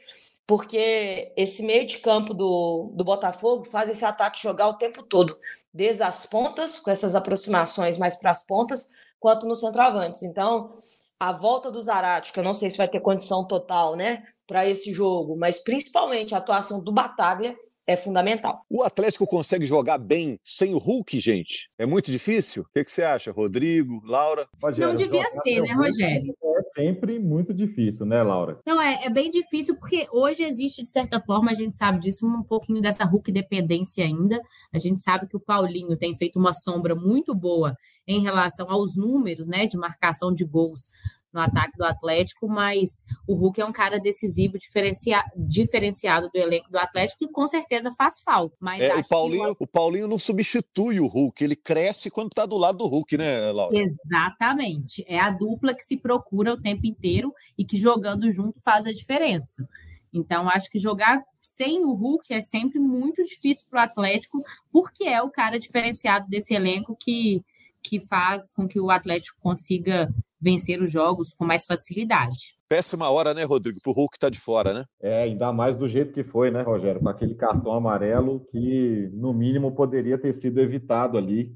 porque 0.46 1.32
esse 1.36 1.62
meio 1.62 1.86
de 1.86 1.98
campo 1.98 2.34
do, 2.34 2.92
do 2.94 3.04
Botafogo 3.04 3.64
faz 3.64 3.88
esse 3.88 4.04
ataque 4.04 4.42
jogar 4.42 4.68
o 4.68 4.74
tempo 4.74 5.02
todo, 5.02 5.38
desde 5.72 6.02
as 6.02 6.26
pontas, 6.26 6.78
com 6.78 6.90
essas 6.90 7.14
aproximações 7.14 7.96
mais 7.98 8.16
para 8.16 8.30
as 8.30 8.44
pontas, 8.44 8.88
quanto 9.18 9.46
nos 9.46 9.60
centroavantes. 9.60 10.22
Então, 10.22 10.82
a 11.18 11.32
volta 11.32 11.70
do 11.70 11.80
Zarate, 11.80 12.32
que 12.32 12.40
eu 12.40 12.44
não 12.44 12.54
sei 12.54 12.68
se 12.68 12.76
vai 12.76 12.88
ter 12.88 13.00
condição 13.00 13.46
total, 13.46 13.94
né, 13.94 14.24
para 14.46 14.66
esse 14.66 14.92
jogo, 14.92 15.36
mas 15.36 15.58
principalmente 15.58 16.34
a 16.34 16.38
atuação 16.38 16.82
do 16.82 16.92
Bataglia 16.92 17.56
é 17.86 17.96
fundamental. 17.96 18.64
O 18.68 18.82
Atlético 18.82 19.26
consegue 19.26 19.66
jogar 19.66 19.98
bem 19.98 20.38
sem 20.44 20.74
o 20.74 20.78
Hulk, 20.78 21.18
gente? 21.18 21.70
É 21.78 21.86
muito 21.86 22.10
difícil? 22.10 22.62
O 22.62 22.66
que, 22.72 22.84
que 22.84 22.90
você 22.90 23.02
acha, 23.02 23.32
Rodrigo, 23.32 24.00
Laura? 24.04 24.46
Rogério, 24.62 24.88
Não 24.88 24.96
devia 24.96 25.24
ser, 25.42 25.60
né, 25.60 25.72
Rogério? 25.72 26.34
É 26.62 26.80
sempre 26.80 27.18
muito 27.18 27.52
difícil, 27.52 28.06
né, 28.06 28.22
Laura? 28.22 28.60
Não, 28.64 28.80
é, 28.80 29.04
é 29.04 29.10
bem 29.10 29.30
difícil 29.30 29.76
porque 29.76 30.06
hoje 30.12 30.44
existe, 30.44 30.82
de 30.82 30.88
certa 30.88 31.20
forma, 31.20 31.50
a 31.50 31.54
gente 31.54 31.76
sabe 31.76 31.98
disso, 31.98 32.24
um 32.26 32.42
pouquinho 32.42 32.80
dessa 32.80 33.04
Hulk 33.04 33.32
dependência 33.32 34.04
ainda. 34.04 34.40
A 34.72 34.78
gente 34.78 35.00
sabe 35.00 35.26
que 35.26 35.36
o 35.36 35.40
Paulinho 35.40 35.96
tem 35.96 36.14
feito 36.14 36.38
uma 36.38 36.52
sombra 36.52 36.94
muito 36.94 37.34
boa 37.34 37.76
em 38.06 38.20
relação 38.20 38.70
aos 38.70 38.96
números, 38.96 39.46
né, 39.46 39.66
de 39.66 39.76
marcação 39.76 40.32
de 40.32 40.44
gols 40.44 40.90
no 41.32 41.40
ataque 41.40 41.76
do 41.76 41.84
Atlético, 41.84 42.48
mas 42.48 43.06
o 43.26 43.34
Hulk 43.34 43.60
é 43.60 43.64
um 43.64 43.72
cara 43.72 43.98
decisivo, 43.98 44.58
diferencia, 44.58 45.24
diferenciado 45.36 46.28
do 46.30 46.38
elenco 46.38 46.70
do 46.70 46.78
Atlético 46.78 47.24
e 47.24 47.28
com 47.28 47.46
certeza 47.46 47.92
faz 47.96 48.20
falta. 48.20 48.54
Mas 48.60 48.80
É, 48.80 48.94
o, 48.94 49.08
Paulinho, 49.08 49.56
o 49.58 49.66
Paulinho 49.66 50.08
não 50.08 50.18
substitui 50.18 51.00
o 51.00 51.06
Hulk, 51.06 51.42
ele 51.42 51.56
cresce 51.56 52.10
quando 52.10 52.28
está 52.28 52.44
do 52.44 52.56
lado 52.56 52.78
do 52.78 52.86
Hulk, 52.86 53.16
né, 53.16 53.50
Laura? 53.52 53.72
que 53.72 53.80
exatamente 53.80 55.04
é 55.08 55.18
a 55.18 55.30
dupla 55.30 55.74
que 55.74 55.82
se 55.82 55.96
procura 55.96 56.52
o 56.52 56.60
tempo 56.60 56.86
inteiro 56.86 57.32
e 57.56 57.64
que 57.64 57.76
jogando 57.76 58.30
junto 58.30 58.60
faz 58.60 58.86
a 58.86 58.92
diferença. 58.92 59.66
Então, 60.12 60.48
acho 60.48 60.70
que 60.70 60.78
jogar 60.78 61.22
sem 61.40 61.84
o 61.84 61.94
Hulk 61.94 62.32
é 62.34 62.40
sempre 62.40 62.78
muito 62.78 63.24
difícil 63.24 63.66
para 63.70 63.80
o 63.80 63.84
Atlético, 63.84 64.42
porque 64.70 65.04
é 65.04 65.22
o 65.22 65.30
cara 65.30 65.58
diferenciado 65.58 66.28
desse 66.28 66.54
elenco 66.54 66.94
que, 66.94 67.42
que 67.82 67.98
faz 67.98 68.52
com 68.54 68.68
que 68.68 68.78
o 68.78 68.90
Atlético 68.90 69.40
consiga 69.40 70.12
vencer 70.42 70.82
os 70.82 70.90
jogos 70.90 71.32
com 71.32 71.44
mais 71.44 71.64
facilidade. 71.64 72.56
Péssima 72.68 73.08
hora, 73.10 73.34
né, 73.34 73.44
Rodrigo, 73.44 73.78
pro 73.82 73.92
Hulk 73.92 74.18
tá 74.18 74.28
de 74.28 74.40
fora, 74.40 74.72
né? 74.72 74.84
É, 75.00 75.24
ainda 75.24 75.52
mais 75.52 75.76
do 75.76 75.86
jeito 75.86 76.12
que 76.12 76.24
foi, 76.24 76.50
né, 76.50 76.62
Rogério? 76.62 77.00
Com 77.00 77.08
aquele 77.08 77.34
cartão 77.34 77.72
amarelo 77.72 78.44
que, 78.50 79.10
no 79.12 79.32
mínimo, 79.32 79.72
poderia 79.72 80.18
ter 80.18 80.32
sido 80.32 80.58
evitado 80.58 81.18
ali. 81.18 81.54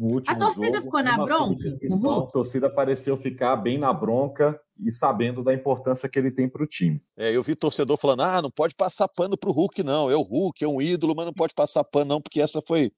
No 0.00 0.14
último 0.14 0.34
A 0.34 0.38
torcida 0.38 0.72
jogo, 0.72 0.84
ficou 0.84 1.02
na 1.02 1.16
bronca? 1.18 1.54
substituição, 1.54 1.98
no 1.98 2.08
Hulk? 2.08 2.28
A 2.28 2.32
torcida 2.32 2.70
pareceu 2.70 3.18
ficar 3.18 3.54
bem 3.56 3.76
na 3.76 3.92
bronca 3.92 4.58
e 4.82 4.90
sabendo 4.90 5.44
da 5.44 5.52
importância 5.52 6.08
que 6.08 6.18
ele 6.18 6.30
tem 6.30 6.48
para 6.48 6.64
o 6.64 6.66
time. 6.66 7.02
É, 7.18 7.36
eu 7.36 7.42
vi 7.42 7.54
torcedor 7.54 7.98
falando: 7.98 8.22
ah, 8.22 8.40
não 8.40 8.50
pode 8.50 8.74
passar 8.74 9.06
pano 9.08 9.36
pro 9.36 9.52
Hulk, 9.52 9.82
não. 9.82 10.10
É 10.10 10.16
o 10.16 10.22
Hulk, 10.22 10.64
é 10.64 10.66
um 10.66 10.80
ídolo, 10.80 11.12
mas 11.14 11.26
não 11.26 11.34
pode 11.34 11.52
passar 11.52 11.84
pano, 11.84 12.14
não, 12.14 12.20
porque 12.22 12.40
essa 12.40 12.62
foi, 12.66 12.90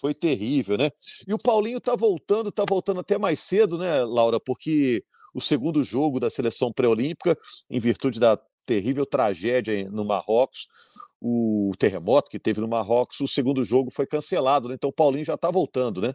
foi 0.00 0.14
terrível, 0.14 0.78
né? 0.78 0.90
E 1.28 1.34
o 1.34 1.38
Paulinho 1.38 1.78
tá 1.78 1.94
voltando, 1.94 2.50
tá 2.50 2.64
voltando 2.66 3.00
até 3.00 3.18
mais 3.18 3.38
cedo, 3.40 3.76
né, 3.76 4.02
Laura? 4.02 4.40
Porque 4.40 5.04
o 5.34 5.42
segundo 5.42 5.84
jogo 5.84 6.18
da 6.18 6.30
seleção 6.30 6.72
pré-olímpica, 6.72 7.36
em 7.68 7.78
virtude 7.78 8.18
da 8.18 8.40
terrível 8.64 9.04
tragédia 9.04 9.90
no 9.90 10.06
Marrocos, 10.06 10.66
o 11.20 11.72
terremoto 11.78 12.30
que 12.30 12.38
teve 12.38 12.62
no 12.62 12.68
Marrocos, 12.68 13.20
o 13.20 13.28
segundo 13.28 13.62
jogo 13.62 13.90
foi 13.90 14.06
cancelado, 14.06 14.70
né? 14.70 14.74
Então 14.74 14.88
o 14.88 14.92
Paulinho 14.92 15.24
já 15.24 15.36
tá 15.36 15.50
voltando, 15.50 16.00
né? 16.00 16.14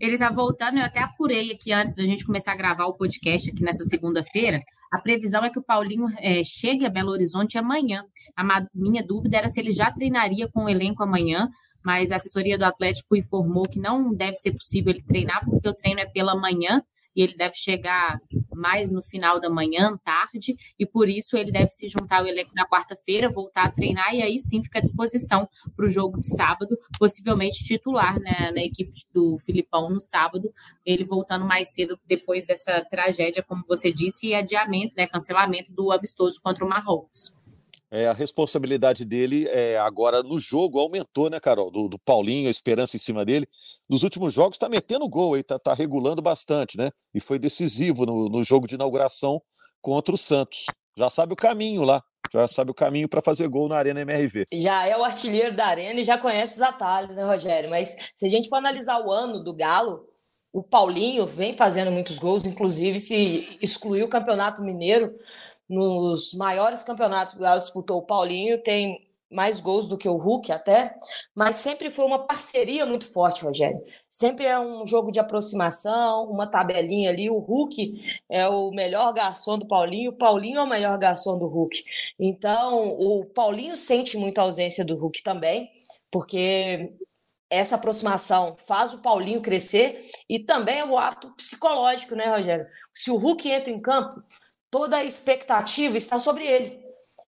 Ele 0.00 0.18
tá 0.18 0.30
voltando, 0.30 0.78
eu 0.78 0.84
até 0.84 1.00
apurei 1.00 1.52
aqui 1.52 1.72
antes 1.72 1.94
da 1.94 2.04
gente 2.04 2.24
começar 2.24 2.52
a 2.52 2.56
gravar 2.56 2.84
o 2.84 2.96
podcast 2.96 3.50
aqui 3.50 3.62
nessa 3.62 3.84
segunda-feira. 3.84 4.60
A 4.92 4.98
previsão 5.00 5.42
é 5.42 5.50
que 5.50 5.58
o 5.58 5.64
Paulinho 5.64 6.06
é, 6.18 6.44
chegue 6.44 6.84
a 6.84 6.90
Belo 6.90 7.10
Horizonte 7.10 7.56
amanhã. 7.56 8.04
A 8.36 8.44
minha 8.74 9.02
dúvida 9.02 9.38
era 9.38 9.48
se 9.48 9.58
ele 9.58 9.72
já 9.72 9.90
treinaria 9.90 10.48
com 10.52 10.64
o 10.64 10.68
elenco 10.68 11.02
amanhã, 11.02 11.48
mas 11.84 12.10
a 12.10 12.16
assessoria 12.16 12.58
do 12.58 12.64
Atlético 12.64 13.16
informou 13.16 13.62
que 13.62 13.80
não 13.80 14.12
deve 14.14 14.36
ser 14.36 14.52
possível 14.52 14.92
ele 14.92 15.02
treinar, 15.02 15.44
porque 15.44 15.68
o 15.68 15.74
treino 15.74 16.00
é 16.00 16.06
pela 16.06 16.34
manhã 16.34 16.82
e 17.14 17.22
ele 17.22 17.34
deve 17.34 17.54
chegar 17.54 18.18
mais 18.56 18.90
no 18.90 19.02
final 19.02 19.40
da 19.40 19.50
manhã, 19.50 19.96
tarde, 20.02 20.54
e 20.78 20.86
por 20.86 21.08
isso 21.08 21.36
ele 21.36 21.52
deve 21.52 21.68
se 21.68 21.88
juntar 21.88 22.20
ao 22.20 22.26
elenco 22.26 22.52
na 22.54 22.66
quarta-feira, 22.66 23.28
voltar 23.28 23.66
a 23.66 23.70
treinar 23.70 24.14
e 24.14 24.22
aí 24.22 24.38
sim 24.38 24.62
fica 24.62 24.78
à 24.78 24.82
disposição 24.82 25.48
para 25.76 25.86
o 25.86 25.90
jogo 25.90 26.18
de 26.18 26.26
sábado, 26.34 26.76
possivelmente 26.98 27.62
titular 27.62 28.18
né, 28.18 28.50
na 28.52 28.62
equipe 28.62 29.02
do 29.12 29.38
Filipão 29.38 29.90
no 29.90 30.00
sábado, 30.00 30.52
ele 30.84 31.04
voltando 31.04 31.44
mais 31.44 31.68
cedo 31.68 31.98
depois 32.06 32.46
dessa 32.46 32.84
tragédia, 32.90 33.42
como 33.42 33.64
você 33.66 33.92
disse, 33.92 34.28
e 34.28 34.34
adiamento, 34.34 34.96
né, 34.96 35.06
cancelamento 35.06 35.72
do 35.72 35.92
amistoso 35.92 36.40
contra 36.42 36.64
o 36.64 36.68
Marrocos. 36.68 37.35
É, 37.96 38.08
a 38.08 38.12
responsabilidade 38.12 39.06
dele 39.06 39.48
é, 39.48 39.78
agora 39.78 40.22
no 40.22 40.38
jogo 40.38 40.78
aumentou, 40.78 41.30
né, 41.30 41.40
Carol? 41.40 41.70
Do, 41.70 41.88
do 41.88 41.98
Paulinho, 41.98 42.46
a 42.46 42.50
esperança 42.50 42.94
em 42.94 42.98
cima 42.98 43.24
dele. 43.24 43.48
Nos 43.88 44.02
últimos 44.02 44.34
jogos 44.34 44.56
está 44.56 44.68
metendo 44.68 45.08
gol 45.08 45.32
aí, 45.32 45.42
tá, 45.42 45.72
regulando 45.72 46.20
bastante, 46.20 46.76
né? 46.76 46.90
E 47.14 47.20
foi 47.20 47.38
decisivo 47.38 48.04
no, 48.04 48.28
no 48.28 48.44
jogo 48.44 48.68
de 48.68 48.74
inauguração 48.74 49.40
contra 49.80 50.14
o 50.14 50.18
Santos. 50.18 50.66
Já 50.94 51.08
sabe 51.08 51.32
o 51.32 51.36
caminho 51.36 51.84
lá, 51.84 52.02
já 52.30 52.46
sabe 52.46 52.70
o 52.70 52.74
caminho 52.74 53.08
para 53.08 53.22
fazer 53.22 53.48
gol 53.48 53.66
na 53.66 53.78
Arena 53.78 54.02
MRV. 54.02 54.44
Já 54.52 54.86
é 54.86 54.94
o 54.94 55.02
artilheiro 55.02 55.56
da 55.56 55.64
Arena 55.64 55.98
e 55.98 56.04
já 56.04 56.18
conhece 56.18 56.56
os 56.56 56.62
atalhos, 56.62 57.16
né, 57.16 57.24
Rogério? 57.24 57.70
Mas 57.70 57.96
se 58.14 58.26
a 58.26 58.28
gente 58.28 58.50
for 58.50 58.56
analisar 58.56 59.00
o 59.00 59.10
ano 59.10 59.42
do 59.42 59.54
Galo, 59.54 60.06
o 60.52 60.62
Paulinho 60.62 61.26
vem 61.26 61.56
fazendo 61.56 61.90
muitos 61.90 62.18
gols, 62.18 62.44
inclusive 62.44 63.00
se 63.00 63.58
excluiu 63.62 64.04
o 64.04 64.10
Campeonato 64.10 64.62
Mineiro, 64.62 65.14
nos 65.68 66.32
maiores 66.34 66.82
campeonatos 66.82 67.34
que 67.34 67.40
o 67.40 67.42
Galo 67.42 67.60
disputou, 67.60 67.98
o 67.98 68.06
Paulinho 68.06 68.62
tem 68.62 69.06
mais 69.30 69.60
gols 69.60 69.88
do 69.88 69.98
que 69.98 70.08
o 70.08 70.16
Hulk 70.16 70.52
até, 70.52 70.94
mas 71.34 71.56
sempre 71.56 71.90
foi 71.90 72.04
uma 72.04 72.26
parceria 72.26 72.86
muito 72.86 73.10
forte, 73.10 73.42
Rogério. 73.42 73.82
Sempre 74.08 74.46
é 74.46 74.58
um 74.58 74.86
jogo 74.86 75.10
de 75.10 75.18
aproximação, 75.18 76.30
uma 76.30 76.46
tabelinha 76.46 77.10
ali. 77.10 77.28
O 77.28 77.38
Hulk 77.38 78.22
é 78.30 78.48
o 78.48 78.70
melhor 78.70 79.12
garçom 79.12 79.58
do 79.58 79.66
Paulinho, 79.66 80.12
o 80.12 80.16
Paulinho 80.16 80.58
é 80.58 80.62
o 80.62 80.68
melhor 80.68 80.98
garçom 80.98 81.38
do 81.38 81.46
Hulk. 81.46 81.84
Então, 82.18 82.88
o 82.98 83.24
Paulinho 83.24 83.76
sente 83.76 84.16
muito 84.16 84.38
a 84.38 84.42
ausência 84.42 84.84
do 84.84 84.96
Hulk 84.96 85.22
também, 85.22 85.70
porque 86.10 86.94
essa 87.50 87.76
aproximação 87.76 88.56
faz 88.66 88.92
o 88.92 88.98
Paulinho 88.98 89.40
crescer 89.40 90.00
e 90.28 90.38
também 90.38 90.78
é 90.78 90.84
o 90.84 90.98
ato 90.98 91.32
psicológico, 91.34 92.14
né, 92.14 92.26
Rogério? 92.26 92.66
Se 92.92 93.10
o 93.10 93.16
Hulk 93.16 93.48
entra 93.48 93.72
em 93.72 93.80
campo, 93.80 94.22
toda 94.76 94.98
a 94.98 95.04
expectativa 95.04 95.96
está 95.96 96.18
sobre 96.18 96.46
ele. 96.46 96.78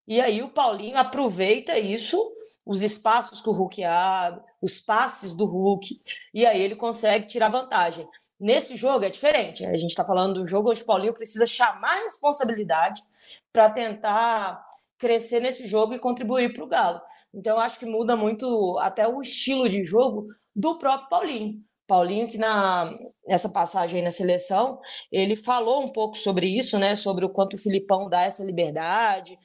E 0.07 0.21
aí 0.21 0.43
o 0.43 0.50
Paulinho 0.50 0.99
aproveita 0.99 1.78
isso, 1.78 2.31
os 2.64 2.83
espaços 2.83 3.40
que 3.40 3.49
o 3.49 3.52
Hulk 3.52 3.83
abre, 3.85 4.43
os 4.61 4.83
passes 4.83 5.35
do 5.35 5.47
Hulk, 5.47 5.99
e 6.35 6.45
aí 6.45 6.61
ele 6.61 6.76
consegue 6.76 7.26
tirar 7.26 7.49
vantagem. 7.49 8.07
Nesse 8.38 8.76
jogo 8.76 9.07
é 9.07 9.09
diferente. 9.09 9.64
A 9.64 9.73
gente 9.78 9.88
está 9.88 10.05
falando 10.05 10.35
do 10.35 10.47
jogo 10.47 10.71
onde 10.71 10.83
o 10.83 10.85
Paulinho 10.85 11.14
precisa 11.14 11.47
chamar 11.47 12.05
responsabilidade 12.05 13.02
para 13.50 13.71
tentar 13.71 14.62
crescer 14.99 15.40
nesse 15.40 15.67
jogo 15.67 15.95
e 15.95 15.99
contribuir 15.99 16.52
para 16.52 16.64
o 16.64 16.69
Galo. 16.69 17.00
Então, 17.33 17.57
eu 17.57 17.62
acho 17.62 17.78
que 17.78 17.87
muda 17.87 18.14
muito 18.14 18.78
até 18.78 19.09
o 19.09 19.23
estilo 19.23 19.67
de 19.67 19.87
jogo 19.87 20.26
do 20.55 20.76
próprio 20.78 21.09
Paulinho. 21.09 21.64
Paulinho, 21.88 22.28
que 22.28 22.37
na, 22.37 22.95
nessa 23.26 23.49
passagem 23.49 24.02
na 24.02 24.12
seleção, 24.12 24.78
ele 25.11 25.35
falou 25.35 25.83
um 25.83 25.88
pouco 25.88 26.18
sobre 26.18 26.47
isso, 26.47 26.78
né? 26.78 26.95
Sobre 26.95 27.25
o 27.25 27.30
quanto 27.30 27.54
o 27.54 27.59
Filipão 27.59 28.11
dá 28.11 28.23
essa 28.23 28.45
liberdade, 28.45 29.38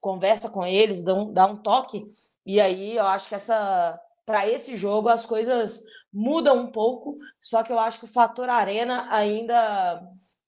conversa 0.00 0.48
com 0.48 0.64
eles, 0.64 1.02
dá 1.02 1.14
um, 1.14 1.32
dá 1.32 1.46
um 1.46 1.56
toque. 1.56 2.06
E 2.46 2.60
aí 2.60 2.96
eu 2.96 3.04
acho 3.04 3.28
que 3.28 3.34
essa 3.34 4.00
para 4.24 4.46
esse 4.46 4.76
jogo 4.76 5.08
as 5.08 5.26
coisas 5.26 5.82
mudam 6.12 6.58
um 6.58 6.70
pouco, 6.70 7.18
só 7.40 7.62
que 7.62 7.72
eu 7.72 7.78
acho 7.78 7.98
que 7.98 8.04
o 8.04 8.12
fator 8.12 8.48
arena 8.48 9.08
ainda 9.10 10.00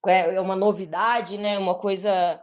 é, 0.07 0.35
é 0.35 0.41
uma 0.41 0.55
novidade, 0.55 1.37
né? 1.37 1.59
Uma 1.59 1.75
coisa 1.75 2.41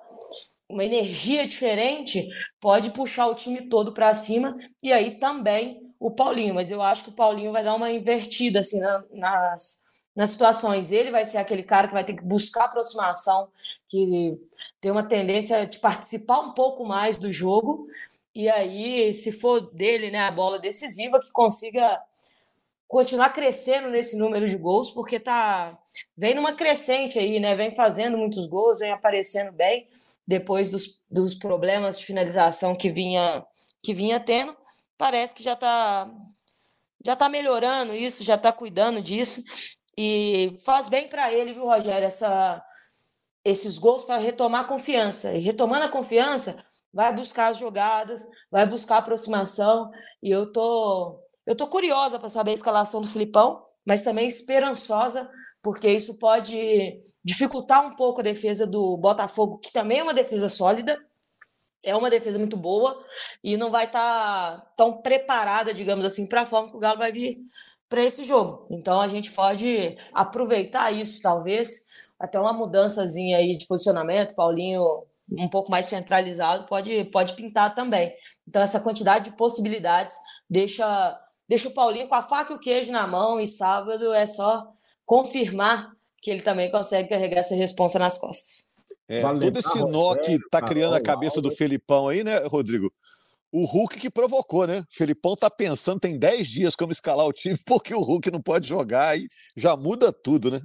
uma 0.69 0.85
energia 0.85 1.47
diferente 1.47 2.29
pode 2.61 2.91
puxar 2.91 3.27
o 3.29 3.35
time 3.35 3.71
todo 3.71 3.95
para 3.95 4.15
cima 4.15 4.55
e 4.83 4.93
aí 4.93 5.19
também 5.19 5.88
o 5.99 6.11
Paulinho, 6.11 6.55
mas 6.55 6.71
eu 6.71 6.81
acho 6.81 7.05
que 7.05 7.11
o 7.11 7.15
Paulinho 7.15 7.53
vai 7.53 7.65
dar 7.65 7.75
uma 7.75 7.91
invertida 7.91 8.61
assim 8.61 8.81
na, 8.81 9.05
nas, 9.13 9.81
nas 10.15 10.31
situações. 10.31 10.93
Ele 10.93 11.11
vai 11.11 11.25
ser 11.25 11.39
aquele 11.39 11.63
cara 11.63 11.89
que 11.89 11.95
vai 11.95 12.05
ter 12.05 12.15
que 12.15 12.25
buscar 12.25 12.65
aproximação, 12.65 13.49
que 13.89 14.39
tem 14.81 14.91
uma 14.91 15.03
tendência 15.03 15.67
de 15.67 15.79
participar 15.79 16.41
um 16.41 16.53
pouco 16.53 16.85
mais 16.85 17.17
do 17.17 17.33
jogo. 17.33 17.89
E 18.35 18.49
aí, 18.49 19.13
se 19.13 19.33
for 19.33 19.61
dele, 19.73 20.11
né, 20.11 20.21
a 20.21 20.31
bola 20.31 20.59
decisiva, 20.59 21.21
que 21.21 21.31
consiga 21.33 22.01
continuar 22.87 23.31
crescendo 23.31 23.91
nesse 23.91 24.17
número 24.17 24.49
de 24.49 24.57
gols, 24.57 24.91
porque 24.91 25.21
tá 25.21 25.79
vem 26.17 26.35
numa 26.35 26.55
crescente 26.55 27.19
aí, 27.19 27.39
né? 27.39 27.55
Vem 27.55 27.75
fazendo 27.75 28.17
muitos 28.17 28.47
gols, 28.47 28.79
vem 28.79 28.93
aparecendo 28.93 29.53
bem 29.53 29.87
depois 30.27 30.71
dos, 30.71 31.03
dos 31.11 31.35
problemas 31.35 31.99
de 31.99 32.07
finalização 32.07 32.75
que 32.75 32.91
vinha 32.91 33.45
que 33.83 33.95
vinha 33.95 34.19
tendo 34.19 34.57
parece 34.99 35.35
que 35.35 35.43
já 35.43 35.55
está 35.55 36.11
já 37.05 37.15
tá 37.15 37.29
melhorando 37.29 37.95
isso, 37.95 38.25
já 38.25 38.35
está 38.35 38.53
cuidando 38.53 39.01
disso. 39.01 39.43
E 39.97 40.57
faz 40.65 40.89
bem 40.89 41.09
para 41.09 41.33
ele, 41.33 41.55
viu, 41.55 41.65
Rogério, 41.65 42.07
essa, 42.07 42.63
esses 43.45 43.79
gols 43.79 44.05
para 44.05 44.19
retomar 44.19 44.63
a 44.63 44.69
confiança. 44.69 45.33
E 45.33 45.39
retomando 45.39 45.85
a 45.85 45.89
confiança, 45.89 46.65
vai 46.93 47.13
buscar 47.13 47.49
as 47.49 47.57
jogadas, 47.59 48.27
vai 48.51 48.67
buscar 48.67 48.97
a 48.97 48.99
aproximação. 48.99 49.91
E 50.23 50.31
eu 50.31 50.53
tô, 50.53 51.23
eu 51.47 51.57
tô 51.57 51.67
curiosa 51.69 52.19
para 52.19 52.29
saber 52.29 52.51
a 52.51 52.55
escalação 52.55 53.01
do 53.01 53.09
Filipão, 53.09 53.65
mas 53.87 54.03
também 54.03 54.29
esperançosa, 54.29 55.31
porque 55.63 55.89
isso 55.89 56.19
pode 56.19 57.01
dificultar 57.25 57.87
um 57.87 57.95
pouco 57.95 58.21
a 58.21 58.25
defesa 58.25 58.67
do 58.67 58.97
Botafogo, 58.97 59.59
que 59.59 59.73
também 59.73 59.99
é 59.99 60.03
uma 60.03 60.15
defesa 60.15 60.49
sólida, 60.49 60.99
é 61.89 61.97
uma 61.97 62.11
defesa 62.11 62.39
muito 62.39 62.57
boa 62.57 63.03
e 63.43 63.57
não 63.57 63.71
vai 63.71 63.87
estar 63.87 64.59
tá 64.59 64.73
tão 64.77 65.01
preparada, 65.01 65.73
digamos 65.73 66.05
assim, 66.05 66.27
para 66.27 66.43
a 66.43 66.47
forma 66.47 66.71
que 66.71 66.77
o 66.77 66.81
Galo 66.81 66.99
vai 66.99 67.11
vir 67.13 67.39
para 67.89 68.05
esse 68.05 68.25
jogo. 68.25 68.67
Então 68.71 69.01
a 69.01 69.09
gente 69.09 69.33
pode 69.33 69.97
aproveitar 70.13 70.93
isso, 70.93 71.23
talvez, 71.23 71.87
até 72.19 72.39
uma 72.39 72.53
mudançazinha 72.53 73.39
aí 73.39 73.57
de 73.57 73.67
posicionamento, 73.67 74.35
Paulinho 74.35 75.07
um 75.31 75.49
pouco 75.49 75.71
mais 75.71 75.87
centralizado 75.87 76.65
pode, 76.67 77.05
pode 77.07 77.35
pintar 77.35 77.75
também. 77.75 78.15
Então 78.47 78.63
essa 78.63 78.81
quantidade 78.81 79.31
de 79.31 79.37
possibilidades 79.37 80.17
deixa 80.49 81.21
deixa 81.47 81.69
o 81.69 81.75
Paulinho 81.75 82.09
com 82.09 82.15
a 82.15 82.23
faca 82.23 82.53
e 82.53 82.57
o 82.57 82.59
queijo 82.59 82.93
na 82.93 83.07
mão 83.07 83.41
e 83.41 83.47
sábado 83.47 84.13
é 84.13 84.27
só 84.27 84.71
confirmar 85.05 85.93
que 86.21 86.31
ele 86.31 86.43
também 86.43 86.71
consegue 86.71 87.09
carregar 87.09 87.39
essa 87.39 87.55
responsa 87.55 87.99
nas 87.99 88.19
costas. 88.19 88.69
É, 89.09 89.23
todo 89.23 89.59
esse 89.59 89.79
nó 89.81 90.15
que 90.17 90.33
está 90.33 90.61
criando 90.61 90.95
a 90.95 91.01
cabeça 91.01 91.41
do 91.41 91.51
Felipão 91.51 92.09
aí, 92.09 92.23
né, 92.23 92.41
Rodrigo? 92.47 92.93
O 93.51 93.65
Hulk 93.65 93.99
que 93.99 94.11
provocou, 94.11 94.67
né? 94.67 94.81
O 94.81 94.85
Felipão 94.91 95.35
tá 95.35 95.49
pensando, 95.49 95.99
tem 95.99 96.19
10 96.19 96.47
dias 96.47 96.77
como 96.77 96.93
escalar 96.93 97.27
o 97.27 97.33
time, 97.33 97.57
porque 97.67 97.95
o 97.95 98.03
Hulk 98.03 98.31
não 98.31 98.43
pode 98.43 98.69
jogar 98.69 99.19
e 99.19 99.27
já 99.57 99.75
muda 99.75 100.13
tudo, 100.13 100.51
né? 100.51 100.61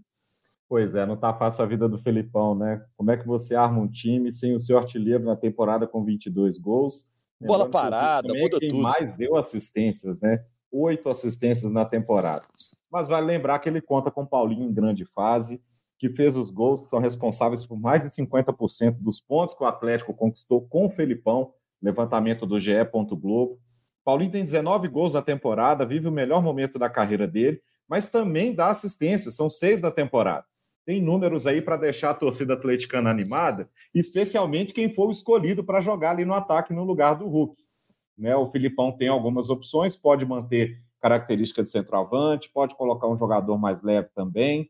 Pois 0.68 0.94
é, 0.94 1.06
não 1.06 1.16
tá 1.16 1.34
fácil 1.34 1.64
a 1.64 1.68
vida 1.68 1.88
do 1.88 2.00
Felipão, 2.00 2.54
né? 2.54 2.84
Como 2.98 3.12
é 3.12 3.18
que 3.18 3.26
você 3.26 3.56
arma 3.56 3.80
um 3.80 3.88
time 3.88 4.32
sem 4.32 4.54
o 4.54 4.60
seu 4.60 4.78
artilheiro 4.78 5.24
na 5.24 5.36
temporada 5.36 5.88
com 5.88 6.04
22 6.04 6.58
gols? 6.58 7.08
Bola 7.40 7.70
parada, 7.70 8.34
muda 8.34 8.58
é 8.58 8.60
quem 8.60 8.70
tudo. 8.70 8.82
mais 8.82 9.16
deu 9.16 9.38
assistências, 9.38 10.20
né? 10.20 10.44
Oito 10.72 11.08
assistências 11.10 11.72
na 11.72 11.86
temporada. 11.86 12.44
Mas 12.92 13.08
vale 13.08 13.26
lembrar 13.26 13.60
que 13.60 13.70
ele 13.70 13.82
conta 13.82 14.10
com 14.12 14.26
Paulinho 14.26 14.68
em 14.68 14.74
grande 14.74 15.06
fase 15.06 15.62
que 16.04 16.10
fez 16.10 16.36
os 16.36 16.52
gols, 16.52 16.90
são 16.90 17.00
responsáveis 17.00 17.66
por 17.66 17.80
mais 17.80 18.04
de 18.04 18.10
50% 18.10 18.98
dos 19.00 19.22
pontos 19.22 19.56
que 19.56 19.64
o 19.64 19.66
Atlético 19.66 20.14
conquistou 20.14 20.60
com 20.68 20.88
o 20.88 20.90
Felipão, 20.90 21.54
levantamento 21.82 22.46
do 22.46 22.60
GE. 22.60 22.74
Globo. 23.14 23.58
Paulinho 24.04 24.30
tem 24.30 24.44
19 24.44 24.90
gols 24.90 25.14
na 25.14 25.22
temporada, 25.22 25.86
vive 25.86 26.10
o 26.10 26.12
melhor 26.12 26.44
momento 26.44 26.78
da 26.78 26.90
carreira 26.90 27.26
dele, 27.26 27.62
mas 27.88 28.10
também 28.10 28.54
dá 28.54 28.68
assistência, 28.68 29.32
são 29.32 29.50
seis 29.50 29.80
da 29.80 29.90
temporada. 29.90 30.44
Tem 30.86 31.02
números 31.02 31.48
aí 31.48 31.62
para 31.62 31.78
deixar 31.78 32.10
a 32.10 32.14
torcida 32.14 32.56
atleticana 32.56 33.10
animada, 33.10 33.70
especialmente 33.96 34.74
quem 34.74 34.94
for 34.94 35.10
escolhido 35.10 35.64
para 35.64 35.80
jogar 35.80 36.12
ali 36.12 36.26
no 36.26 36.34
ataque 36.34 36.74
no 36.74 36.84
lugar 36.84 37.14
do 37.14 37.30
Hulk. 37.30 37.64
Né, 38.18 38.36
o 38.36 38.52
Filipão 38.52 38.92
tem 38.92 39.08
algumas 39.08 39.50
opções, 39.50 39.96
pode 39.96 40.26
manter 40.26 40.82
característica 41.00 41.64
de 41.64 41.70
centroavante, 41.70 42.52
pode 42.54 42.76
colocar 42.76 43.08
um 43.08 43.18
jogador 43.18 43.58
mais 43.58 43.82
leve 43.82 44.10
também. 44.14 44.70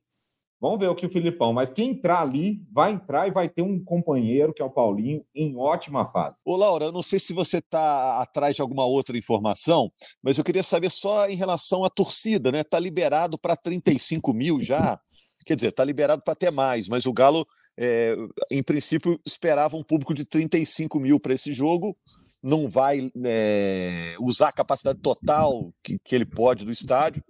Vamos 0.63 0.79
ver 0.79 0.87
o 0.87 0.95
que 0.95 1.05
o 1.05 1.11
Filipão, 1.11 1.51
mas 1.51 1.73
quem 1.73 1.89
entrar 1.89 2.21
ali 2.21 2.61
vai 2.71 2.93
entrar 2.93 3.27
e 3.27 3.31
vai 3.31 3.49
ter 3.49 3.61
um 3.61 3.83
companheiro, 3.83 4.53
que 4.53 4.61
é 4.61 4.65
o 4.65 4.69
Paulinho, 4.69 5.21
em 5.35 5.57
ótima 5.57 6.09
fase. 6.09 6.39
Ô, 6.45 6.55
Laura, 6.55 6.89
não 6.89 7.01
sei 7.03 7.19
se 7.19 7.33
você 7.33 7.57
está 7.57 8.21
atrás 8.21 8.55
de 8.55 8.61
alguma 8.61 8.85
outra 8.85 9.17
informação, 9.17 9.91
mas 10.23 10.37
eu 10.37 10.43
queria 10.45 10.63
saber 10.63 10.89
só 10.89 11.27
em 11.27 11.35
relação 11.35 11.83
à 11.83 11.89
torcida, 11.89 12.49
né? 12.49 12.61
Está 12.61 12.79
liberado 12.79 13.37
para 13.37 13.57
35 13.57 14.33
mil 14.33 14.61
já. 14.61 14.97
Quer 15.45 15.55
dizer, 15.57 15.67
está 15.67 15.83
liberado 15.83 16.21
para 16.23 16.33
ter 16.33 16.49
mais, 16.49 16.87
mas 16.87 17.05
o 17.05 17.11
Galo, 17.11 17.45
é, 17.77 18.15
em 18.49 18.63
princípio, 18.63 19.19
esperava 19.25 19.75
um 19.75 19.83
público 19.83 20.13
de 20.13 20.23
35 20.23 20.97
mil 20.97 21.19
para 21.19 21.33
esse 21.33 21.51
jogo. 21.51 21.93
Não 22.41 22.69
vai 22.69 23.11
é, 23.25 24.15
usar 24.17 24.47
a 24.47 24.53
capacidade 24.53 25.01
total 25.01 25.73
que, 25.83 25.99
que 26.01 26.15
ele 26.15 26.25
pode 26.25 26.63
do 26.63 26.71
estádio 26.71 27.21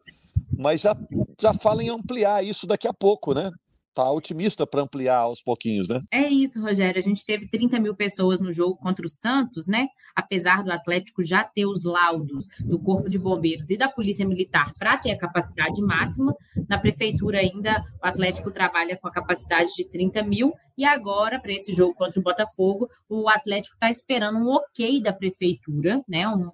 mas 0.58 0.82
já, 0.82 0.96
já 1.42 1.54
fala 1.54 1.84
em 1.84 1.90
ampliar 1.90 2.44
isso 2.44 2.68
daqui 2.68 2.88
a 2.88 2.94
pouco, 2.94 3.34
né? 3.34 3.50
Tá 3.94 4.12
otimista 4.12 4.66
para 4.66 4.82
ampliar 4.82 5.18
aos 5.18 5.42
pouquinhos, 5.42 5.88
né? 5.88 6.02
É 6.12 6.28
isso, 6.28 6.62
Rogério. 6.62 7.00
A 7.00 7.04
gente 7.04 7.26
teve 7.26 7.48
30 7.48 7.80
mil 7.80 7.96
pessoas 7.96 8.40
no 8.40 8.52
jogo 8.52 8.76
contra 8.78 9.06
o 9.06 9.10
Santos, 9.10 9.68
né? 9.68 9.88
Apesar 10.16 10.64
do 10.64 10.72
Atlético 10.72 11.24
já 11.24 11.44
ter 11.44 11.66
os 11.66 11.84
laudos 11.84 12.48
do 12.66 12.80
Corpo 12.80 13.10
de 13.10 13.20
Bombeiros 13.20 13.70
e 13.70 13.78
da 13.78 13.90
Polícia 13.90 14.28
Militar 14.28 14.72
para 14.78 14.98
ter 14.98 15.12
a 15.12 15.18
capacidade 15.18 15.82
máxima, 15.82 16.36
na 16.68 16.78
prefeitura 16.78 17.40
ainda 17.40 17.84
o 18.02 18.08
Atlético 18.08 18.52
trabalha 18.52 18.98
com 18.98 19.08
a 19.08 19.12
capacidade 19.12 19.74
de 19.76 19.90
30 19.90 20.24
mil 20.24 20.54
e 20.78 20.86
agora, 20.86 21.40
para 21.40 21.52
esse 21.52 21.74
jogo 21.74 21.94
contra 21.94 22.20
o 22.20 22.24
Botafogo, 22.24 22.90
o 23.08 23.30
Atlético 23.30 23.76
está 23.76 23.90
esperando 23.90 24.40
um 24.40 24.50
ok 24.50 25.02
da 25.02 25.14
prefeitura, 25.14 26.04
né? 26.08 26.28
Um, 26.28 26.52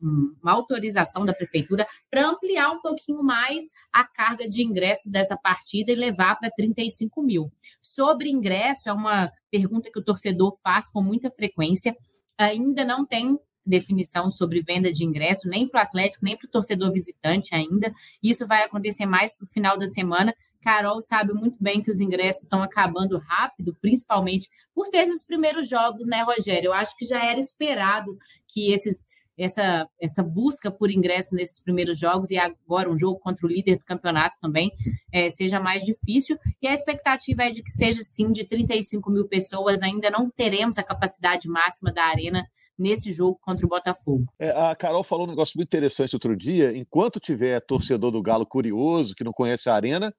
um, 0.00 0.36
uma 0.40 0.52
autorização 0.52 1.24
da 1.24 1.34
prefeitura 1.34 1.84
para 2.08 2.28
ampliar 2.28 2.70
um 2.70 2.80
pouquinho 2.80 3.22
mais 3.22 3.62
a 3.92 4.04
carga 4.04 4.46
de 4.46 4.62
ingressos 4.62 5.10
dessa 5.10 5.36
partida 5.36 5.90
e 5.90 5.96
levar 5.96 6.36
para 6.38 6.50
30 6.50 6.75
35 6.76 7.22
mil. 7.22 7.50
Sobre 7.80 8.30
ingresso, 8.30 8.88
é 8.88 8.92
uma 8.92 9.32
pergunta 9.50 9.90
que 9.90 9.98
o 9.98 10.04
torcedor 10.04 10.56
faz 10.62 10.88
com 10.90 11.02
muita 11.02 11.30
frequência. 11.30 11.96
Ainda 12.38 12.84
não 12.84 13.06
tem 13.06 13.38
definição 13.64 14.30
sobre 14.30 14.62
venda 14.62 14.92
de 14.92 15.04
ingresso, 15.04 15.48
nem 15.48 15.68
para 15.68 15.80
o 15.80 15.82
Atlético, 15.82 16.24
nem 16.24 16.36
para 16.36 16.46
o 16.46 16.50
torcedor 16.50 16.92
visitante 16.92 17.54
ainda. 17.54 17.92
Isso 18.22 18.46
vai 18.46 18.62
acontecer 18.62 19.06
mais 19.06 19.36
para 19.36 19.44
o 19.44 19.48
final 19.48 19.76
da 19.76 19.88
semana. 19.88 20.32
Carol 20.62 21.00
sabe 21.00 21.32
muito 21.32 21.56
bem 21.60 21.82
que 21.82 21.90
os 21.90 22.00
ingressos 22.00 22.44
estão 22.44 22.62
acabando 22.62 23.18
rápido, 23.18 23.76
principalmente 23.80 24.48
por 24.74 24.86
ser 24.86 24.98
esses 24.98 25.24
primeiros 25.24 25.68
jogos, 25.68 26.06
né, 26.06 26.22
Rogério? 26.22 26.68
Eu 26.68 26.72
acho 26.72 26.96
que 26.96 27.06
já 27.06 27.24
era 27.24 27.40
esperado 27.40 28.16
que 28.48 28.72
esses 28.72 29.08
essa, 29.38 29.88
essa 30.00 30.22
busca 30.22 30.70
por 30.70 30.90
ingresso 30.90 31.34
nesses 31.34 31.62
primeiros 31.62 31.98
jogos 31.98 32.30
e 32.30 32.38
agora 32.38 32.90
um 32.90 32.96
jogo 32.96 33.18
contra 33.18 33.46
o 33.46 33.48
líder 33.48 33.76
do 33.76 33.84
campeonato 33.84 34.36
também 34.40 34.72
é, 35.12 35.28
seja 35.28 35.60
mais 35.60 35.82
difícil. 35.84 36.38
E 36.60 36.66
a 36.66 36.72
expectativa 36.72 37.44
é 37.44 37.50
de 37.50 37.62
que 37.62 37.70
seja 37.70 38.02
sim 38.02 38.32
de 38.32 38.44
35 38.44 39.10
mil 39.10 39.28
pessoas. 39.28 39.82
Ainda 39.82 40.10
não 40.10 40.30
teremos 40.30 40.78
a 40.78 40.82
capacidade 40.82 41.48
máxima 41.48 41.92
da 41.92 42.04
arena 42.04 42.46
nesse 42.78 43.12
jogo 43.12 43.38
contra 43.40 43.64
o 43.64 43.68
Botafogo. 43.68 44.26
É, 44.38 44.50
a 44.50 44.74
Carol 44.74 45.02
falou 45.02 45.26
um 45.26 45.30
negócio 45.30 45.56
muito 45.56 45.68
interessante 45.68 46.14
outro 46.14 46.36
dia. 46.36 46.76
Enquanto 46.76 47.20
tiver 47.20 47.60
torcedor 47.60 48.10
do 48.10 48.22
Galo 48.22 48.46
curioso, 48.46 49.14
que 49.14 49.24
não 49.24 49.32
conhece 49.32 49.68
a 49.68 49.74
arena, 49.74 50.14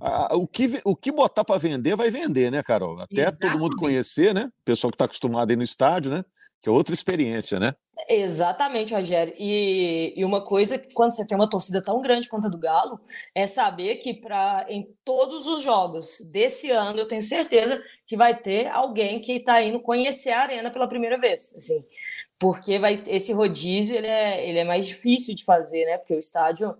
a, 0.00 0.36
o, 0.36 0.46
que, 0.46 0.80
o 0.84 0.94
que 0.94 1.10
botar 1.12 1.44
para 1.44 1.58
vender, 1.58 1.96
vai 1.96 2.10
vender, 2.10 2.50
né, 2.50 2.62
Carol? 2.62 3.00
Até 3.00 3.22
Exatamente. 3.22 3.40
todo 3.40 3.58
mundo 3.58 3.76
conhecer, 3.76 4.34
né? 4.34 4.50
Pessoal 4.64 4.90
que 4.90 4.96
está 4.96 5.04
acostumado 5.04 5.50
aí 5.50 5.56
no 5.56 5.62
estádio, 5.62 6.10
né? 6.10 6.24
Que 6.60 6.68
é 6.68 6.72
outra 6.72 6.94
experiência, 6.94 7.58
né? 7.58 7.74
Exatamente, 8.08 8.94
Rogério. 8.94 9.34
E, 9.38 10.12
e 10.16 10.24
uma 10.24 10.44
coisa 10.44 10.78
que 10.78 10.92
quando 10.94 11.12
você 11.12 11.26
tem 11.26 11.36
uma 11.36 11.48
torcida 11.48 11.82
tão 11.82 12.00
grande 12.00 12.28
quanto 12.28 12.46
a 12.46 12.50
do 12.50 12.58
Galo, 12.58 13.00
é 13.34 13.46
saber 13.46 13.96
que 13.96 14.12
para 14.12 14.66
em 14.68 14.86
todos 15.04 15.46
os 15.46 15.62
jogos 15.62 16.18
desse 16.30 16.70
ano, 16.70 16.98
eu 16.98 17.08
tenho 17.08 17.22
certeza 17.22 17.82
que 18.06 18.16
vai 18.16 18.34
ter 18.36 18.68
alguém 18.68 19.20
que 19.20 19.32
está 19.32 19.62
indo 19.62 19.80
conhecer 19.80 20.30
a 20.30 20.40
arena 20.40 20.70
pela 20.70 20.88
primeira 20.88 21.18
vez. 21.18 21.54
Assim, 21.56 21.84
porque 22.38 22.78
vai, 22.78 22.92
esse 22.92 23.32
rodízio 23.32 23.96
ele 23.96 24.06
é, 24.06 24.46
ele 24.48 24.58
é 24.58 24.64
mais 24.64 24.86
difícil 24.86 25.34
de 25.34 25.44
fazer, 25.44 25.86
né? 25.86 25.96
Porque 25.96 26.14
o 26.14 26.18
estádio, 26.18 26.76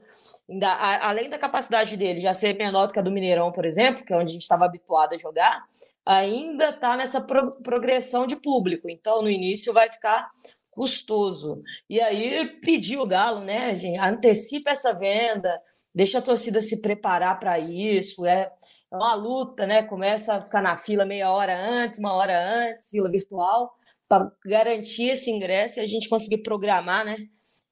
ainda, 0.48 0.68
a, 0.68 1.08
além 1.08 1.30
da 1.30 1.38
capacidade 1.38 1.96
dele 1.96 2.20
já 2.20 2.34
ser 2.34 2.54
menor 2.56 2.86
do 2.86 2.92
que 2.92 2.98
a 2.98 3.02
do 3.02 3.10
Mineirão, 3.10 3.50
por 3.50 3.64
exemplo, 3.64 4.04
que 4.04 4.12
é 4.12 4.16
onde 4.16 4.30
a 4.30 4.32
gente 4.34 4.42
estava 4.42 4.66
habituado 4.66 5.14
a 5.14 5.18
jogar, 5.18 5.64
ainda 6.06 6.68
está 6.68 6.96
nessa 6.96 7.20
pro, 7.22 7.60
progressão 7.62 8.26
de 8.26 8.36
público. 8.36 8.88
Então, 8.88 9.22
no 9.22 9.30
início 9.30 9.72
vai 9.72 9.90
ficar 9.90 10.30
custoso. 10.76 11.62
E 11.88 11.98
aí 12.00 12.46
pediu 12.60 13.00
o 13.00 13.06
Galo, 13.06 13.40
né, 13.40 13.74
gente, 13.74 13.98
antecipa 13.98 14.70
essa 14.70 14.92
venda, 14.92 15.58
deixa 15.94 16.18
a 16.18 16.22
torcida 16.22 16.60
se 16.60 16.82
preparar 16.82 17.40
para 17.40 17.58
isso, 17.58 18.26
é, 18.26 18.52
uma 18.92 19.14
luta, 19.14 19.66
né? 19.66 19.82
Começa 19.82 20.34
a 20.34 20.42
ficar 20.42 20.60
na 20.62 20.76
fila 20.76 21.06
meia 21.06 21.30
hora 21.30 21.58
antes, 21.58 21.98
uma 21.98 22.12
hora 22.12 22.38
antes, 22.38 22.90
fila 22.90 23.10
virtual, 23.10 23.74
para 24.06 24.30
garantir 24.44 25.08
esse 25.10 25.30
ingresso 25.30 25.80
e 25.80 25.82
a 25.82 25.88
gente 25.88 26.08
conseguir 26.10 26.38
programar, 26.38 27.04
né? 27.04 27.16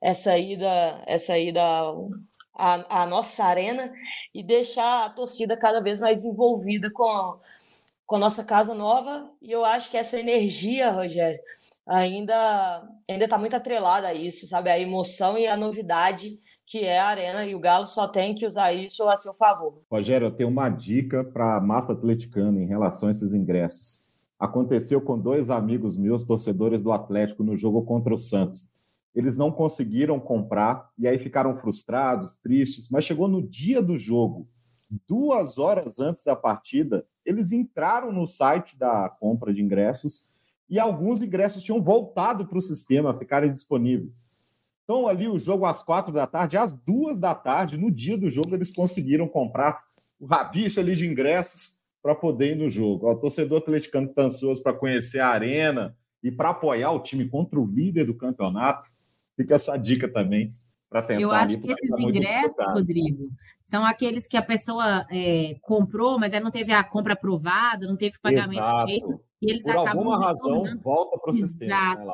Essa 0.01 0.37
ida, 0.39 1.05
ida 1.07 1.39
ida 1.39 1.63
à, 2.55 3.03
à 3.03 3.07
nossa 3.07 3.45
arena 3.45 3.93
e 4.35 4.43
deixar 4.43 5.05
a 5.05 5.11
torcida 5.11 5.57
cada 5.57 5.81
vez 5.81 6.01
mais 6.01 6.25
envolvida 6.25 6.91
com, 6.91 7.39
com 8.07 8.17
a 8.17 8.19
nossa 8.19 8.45
casa 8.45 8.75
nova. 8.75 9.31
E 9.43 9.53
eu 9.53 9.65
acho 9.65 9.91
que 9.91 9.97
essa 9.97 10.19
energia, 10.19 10.91
Rogério, 10.91 11.41
ainda 11.87 12.89
ainda 13.09 13.25
está 13.25 13.39
muito 13.39 13.55
atrelada 13.55 14.09
a 14.09 14.15
isso, 14.15 14.47
sabe? 14.47 14.71
A 14.71 14.79
emoção 14.79 15.37
e 15.39 15.47
a 15.47 15.57
novidade 15.57 16.39
que 16.67 16.85
é 16.85 16.99
a 16.99 17.09
arena 17.09 17.45
e 17.45 17.55
o 17.55 17.61
Galo 17.61 17.85
só 17.85 18.09
tem 18.09 18.35
que 18.35 18.47
usar 18.47 18.73
isso 18.73 19.03
a 19.05 19.17
seu 19.17 19.35
favor. 19.35 19.83
Rogério, 19.91 20.29
eu 20.29 20.31
tenho 20.31 20.49
uma 20.49 20.69
dica 20.69 21.23
para 21.23 21.57
a 21.57 21.61
massa 21.61 21.93
atleticana 21.93 22.61
em 22.61 22.67
relação 22.67 23.09
a 23.09 23.11
esses 23.11 23.33
ingressos. 23.35 24.05
Aconteceu 24.39 25.01
com 25.01 25.19
dois 25.19 25.51
amigos 25.51 25.97
meus, 25.97 26.25
torcedores 26.25 26.83
do 26.83 26.93
Atlético, 26.93 27.45
no 27.45 27.57
jogo 27.57 27.83
contra 27.83 28.15
o 28.15 28.19
Santos. 28.19 28.69
Eles 29.15 29.37
não 29.37 29.53
conseguiram 29.53 30.19
comprar 30.19 30.91
e 30.99 31.07
aí 31.07 31.19
ficaram 31.19 31.57
frustrados, 31.59 32.37
tristes, 32.39 32.89
mas 32.91 33.05
chegou 33.05 33.29
no 33.29 33.43
dia 33.43 33.81
do 33.81 33.97
jogo, 33.97 34.49
duas 35.07 35.59
horas 35.59 36.01
antes 36.01 36.25
da 36.25 36.35
partida, 36.35 37.07
eles 37.25 37.53
entraram 37.53 38.13
no 38.13 38.27
site 38.27 38.77
da 38.77 39.09
compra 39.09 39.53
de 39.53 39.63
ingressos 39.63 40.31
e 40.69 40.79
alguns 40.79 41.23
ingressos 41.23 41.63
tinham 41.63 41.83
voltado 41.83 42.47
para 42.47 42.59
o 42.59 42.63
sistema, 42.63 43.17
ficarem 43.19 43.53
disponíveis. 43.53 44.29
Então, 44.85 45.09
ali 45.09 45.27
o 45.27 45.39
jogo 45.39 45.65
às 45.65 45.83
quatro 45.83 46.13
da 46.13 46.27
tarde, 46.27 46.57
às 46.57 46.73
duas 46.73 47.19
da 47.19 47.35
tarde, 47.35 47.79
no 47.79 47.91
dia 47.91 48.19
do 48.19 48.29
jogo, 48.29 48.55
eles 48.55 48.71
conseguiram 48.71 49.27
comprar 49.27 49.83
o 50.21 50.27
rabicho 50.27 50.79
ali 50.79 50.95
de 50.95 51.07
ingressos 51.07 51.79
para 52.03 52.15
poder 52.15 52.53
ir 52.53 52.57
no 52.57 52.69
jogo. 52.69 53.11
O 53.11 53.15
torcedor 53.15 53.63
atleticano 53.63 54.09
está 54.09 54.23
ansioso 54.23 54.63
para 54.63 54.75
conhecer 54.75 55.21
a 55.21 55.29
arena 55.29 55.97
e 56.23 56.31
para 56.31 56.51
apoiar 56.51 56.91
o 56.93 57.01
time 57.01 57.27
contra 57.29 57.59
o 57.59 57.67
líder 57.67 58.05
do 58.05 58.15
campeonato. 58.15 58.91
Fica 59.37 59.55
essa 59.55 59.77
dica 59.79 60.07
também 60.07 60.51
para 60.91 61.03
tentar. 61.03 61.23
Eu 61.23 61.31
acho 61.31 61.59
que 61.59 61.73
esses 61.73 61.91
ingressos, 61.99 62.67
Rodrigo, 62.73 63.31
são 63.63 63.85
aqueles 63.85 64.27
que 64.27 64.37
a 64.37 64.43
pessoa 64.43 65.07
é, 65.11 65.57
comprou, 65.63 66.19
mas 66.19 66.33
não 66.43 66.51
teve 66.51 66.73
a 66.73 66.85
compra 66.85 67.15
aprovada, 67.15 67.87
não 67.87 67.97
teve 67.97 68.19
pagamento 68.21 68.53
Exato. 68.53 68.87
feito. 68.87 69.21
E 69.45 69.51
eles 69.51 69.63
Por 69.63 69.73
acabam 69.73 69.99
alguma 69.99 70.19
razão, 70.19 70.65
volta 70.83 71.19
para 71.19 71.31
o 71.31 71.35
sistema. 71.35 71.97
Né, 71.97 72.13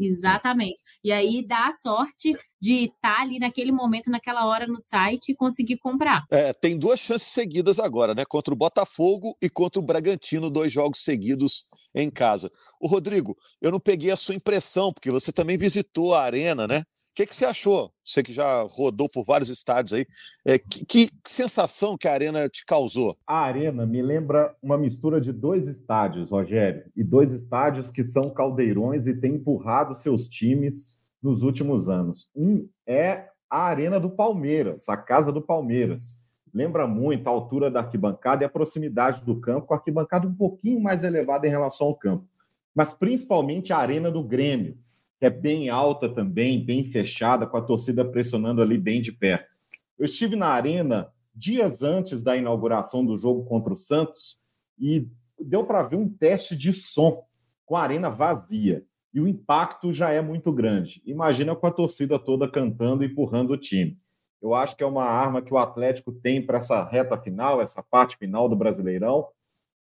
Exatamente. 0.00 0.80
E 1.04 1.12
aí 1.12 1.46
dá 1.46 1.66
a 1.66 1.72
sorte 1.72 2.34
de 2.58 2.84
estar 2.84 3.16
tá 3.16 3.20
ali 3.20 3.38
naquele 3.38 3.70
momento, 3.70 4.10
naquela 4.10 4.46
hora 4.46 4.66
no 4.66 4.80
site 4.80 5.32
e 5.32 5.36
conseguir 5.36 5.76
comprar. 5.76 6.24
É, 6.30 6.54
tem 6.54 6.78
duas 6.78 6.98
chances 6.98 7.28
seguidas 7.28 7.78
agora, 7.78 8.14
né? 8.14 8.24
Contra 8.26 8.54
o 8.54 8.56
Botafogo 8.56 9.36
e 9.42 9.50
contra 9.50 9.78
o 9.78 9.84
Bragantino, 9.84 10.48
dois 10.48 10.72
jogos 10.72 11.04
seguidos 11.04 11.64
em 11.94 12.10
casa. 12.10 12.50
O 12.80 12.88
Rodrigo, 12.88 13.36
eu 13.60 13.70
não 13.70 13.78
peguei 13.78 14.10
a 14.10 14.16
sua 14.16 14.34
impressão, 14.34 14.90
porque 14.92 15.10
você 15.10 15.30
também 15.30 15.58
visitou 15.58 16.14
a 16.14 16.22
arena, 16.22 16.66
né? 16.66 16.84
O 17.10 17.14
que, 17.14 17.26
que 17.26 17.34
você 17.34 17.44
achou? 17.44 17.92
Você 18.04 18.22
que 18.22 18.32
já 18.32 18.62
rodou 18.62 19.08
por 19.08 19.24
vários 19.24 19.48
estádios 19.48 19.92
aí, 19.92 20.06
é, 20.44 20.58
que, 20.58 20.86
que, 20.86 21.10
sensação 21.26 21.98
que 21.98 22.06
a 22.06 22.12
Arena 22.12 22.48
te 22.48 22.64
causou? 22.64 23.16
A 23.26 23.40
Arena 23.40 23.84
me 23.84 24.00
lembra 24.00 24.54
uma 24.62 24.78
mistura 24.78 25.20
de 25.20 25.32
dois 25.32 25.66
estádios, 25.66 26.30
Rogério, 26.30 26.84
e 26.96 27.02
dois 27.02 27.32
estádios 27.32 27.90
que 27.90 28.04
são 28.04 28.30
caldeirões 28.30 29.08
e 29.08 29.14
têm 29.14 29.34
empurrado 29.34 29.96
seus 29.96 30.28
times 30.28 30.98
nos 31.20 31.42
últimos 31.42 31.88
anos. 31.88 32.30
Um 32.34 32.68
é 32.88 33.28
a 33.50 33.64
Arena 33.64 33.98
do 33.98 34.08
Palmeiras, 34.08 34.88
a 34.88 34.96
Casa 34.96 35.32
do 35.32 35.42
Palmeiras. 35.42 36.22
Lembra 36.54 36.86
muito 36.86 37.26
a 37.26 37.30
altura 37.30 37.70
da 37.70 37.80
arquibancada 37.80 38.44
e 38.44 38.46
a 38.46 38.50
proximidade 38.50 39.24
do 39.24 39.40
campo, 39.40 39.66
com 39.66 39.74
a 39.74 39.76
arquibancada 39.76 40.28
um 40.28 40.34
pouquinho 40.34 40.80
mais 40.80 41.02
elevada 41.02 41.46
em 41.46 41.50
relação 41.50 41.88
ao 41.88 41.94
campo. 41.96 42.24
Mas 42.72 42.94
principalmente 42.94 43.72
a 43.72 43.78
Arena 43.78 44.10
do 44.10 44.22
Grêmio, 44.22 44.78
que 45.20 45.26
é 45.26 45.30
bem 45.30 45.68
alta 45.68 46.08
também, 46.08 46.64
bem 46.64 46.82
fechada, 46.82 47.46
com 47.46 47.58
a 47.58 47.62
torcida 47.62 48.02
pressionando 48.02 48.62
ali 48.62 48.78
bem 48.78 49.02
de 49.02 49.12
perto. 49.12 49.54
Eu 49.98 50.06
estive 50.06 50.34
na 50.34 50.46
arena 50.46 51.12
dias 51.34 51.82
antes 51.82 52.22
da 52.22 52.34
inauguração 52.34 53.04
do 53.04 53.18
jogo 53.18 53.44
contra 53.44 53.74
o 53.74 53.76
Santos 53.76 54.38
e 54.78 55.06
deu 55.38 55.64
para 55.64 55.82
ver 55.82 55.96
um 55.96 56.08
teste 56.08 56.56
de 56.56 56.72
som 56.72 57.22
com 57.66 57.76
a 57.76 57.82
arena 57.82 58.08
vazia. 58.08 58.82
E 59.12 59.20
o 59.20 59.28
impacto 59.28 59.92
já 59.92 60.10
é 60.10 60.22
muito 60.22 60.50
grande. 60.52 61.02
Imagina 61.04 61.54
com 61.54 61.66
a 61.66 61.70
torcida 61.70 62.18
toda 62.18 62.50
cantando 62.50 63.04
e 63.04 63.06
empurrando 63.06 63.50
o 63.50 63.58
time. 63.58 63.98
Eu 64.40 64.54
acho 64.54 64.74
que 64.74 64.82
é 64.82 64.86
uma 64.86 65.04
arma 65.04 65.42
que 65.42 65.52
o 65.52 65.58
Atlético 65.58 66.12
tem 66.12 66.44
para 66.44 66.58
essa 66.58 66.82
reta 66.82 67.20
final, 67.20 67.60
essa 67.60 67.82
parte 67.82 68.16
final 68.16 68.48
do 68.48 68.56
Brasileirão, 68.56 69.28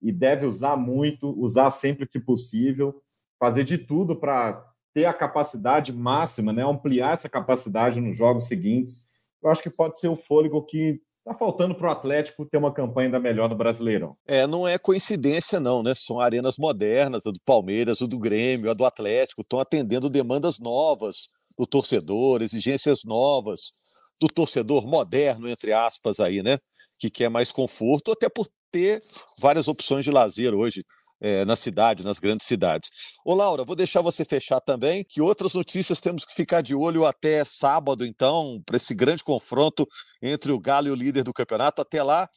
e 0.02 0.10
deve 0.10 0.46
usar 0.46 0.76
muito, 0.76 1.30
usar 1.40 1.70
sempre 1.70 2.08
que 2.08 2.18
possível, 2.18 3.00
fazer 3.38 3.62
de 3.62 3.78
tudo 3.78 4.16
para 4.16 4.66
ter 4.94 5.04
a 5.04 5.12
capacidade 5.12 5.92
máxima, 5.92 6.52
né? 6.52 6.62
ampliar 6.64 7.14
essa 7.14 7.28
capacidade 7.28 8.00
nos 8.00 8.16
jogos 8.16 8.46
seguintes. 8.48 9.06
Eu 9.42 9.50
acho 9.50 9.62
que 9.62 9.70
pode 9.70 9.98
ser 9.98 10.08
o 10.08 10.16
fôlego 10.16 10.64
que 10.64 11.00
está 11.28 11.34
faltando 11.34 11.74
para 11.74 11.88
o 11.88 11.90
Atlético 11.92 12.46
ter 12.46 12.56
uma 12.56 12.72
campanha 12.72 13.08
ainda 13.08 13.20
melhor 13.20 13.48
no 13.48 13.56
Brasileirão. 13.56 14.16
É, 14.26 14.46
não 14.46 14.66
é 14.66 14.78
coincidência, 14.78 15.60
não, 15.60 15.82
né? 15.82 15.92
São 15.94 16.18
arenas 16.18 16.56
modernas, 16.58 17.26
a 17.26 17.30
do 17.30 17.40
Palmeiras, 17.44 18.00
a 18.00 18.06
do 18.06 18.18
Grêmio, 18.18 18.70
a 18.70 18.74
do 18.74 18.84
Atlético, 18.84 19.42
estão 19.42 19.58
atendendo 19.58 20.08
demandas 20.08 20.58
novas 20.58 21.28
do 21.58 21.66
torcedor, 21.66 22.42
exigências 22.42 23.04
novas 23.04 23.72
do 24.20 24.26
torcedor 24.26 24.86
moderno, 24.86 25.48
entre 25.48 25.72
aspas, 25.72 26.18
aí, 26.18 26.42
né? 26.42 26.58
Que 26.98 27.10
quer 27.10 27.28
mais 27.28 27.52
conforto, 27.52 28.10
até 28.10 28.28
por 28.28 28.48
ter 28.72 29.02
várias 29.38 29.68
opções 29.68 30.04
de 30.04 30.10
lazer 30.10 30.54
hoje 30.54 30.82
é, 31.20 31.44
na 31.44 31.56
cidade, 31.56 32.04
nas 32.04 32.18
grandes 32.18 32.46
cidades. 32.46 32.90
Ô, 33.24 33.34
Laura, 33.34 33.64
vou 33.64 33.76
deixar 33.76 34.02
você 34.02 34.24
fechar 34.24 34.60
também, 34.60 35.04
que 35.04 35.20
outras 35.20 35.54
notícias 35.54 36.00
temos 36.00 36.24
que 36.24 36.34
ficar 36.34 36.60
de 36.60 36.74
olho 36.74 37.04
até 37.04 37.44
sábado, 37.44 38.04
então, 38.04 38.62
para 38.64 38.76
esse 38.76 38.94
grande 38.94 39.24
confronto 39.24 39.86
entre 40.22 40.52
o 40.52 40.58
Galo 40.58 40.88
e 40.88 40.90
o 40.90 40.94
líder 40.94 41.24
do 41.24 41.32
campeonato. 41.32 41.82
Até 41.82 42.02
lá, 42.02 42.28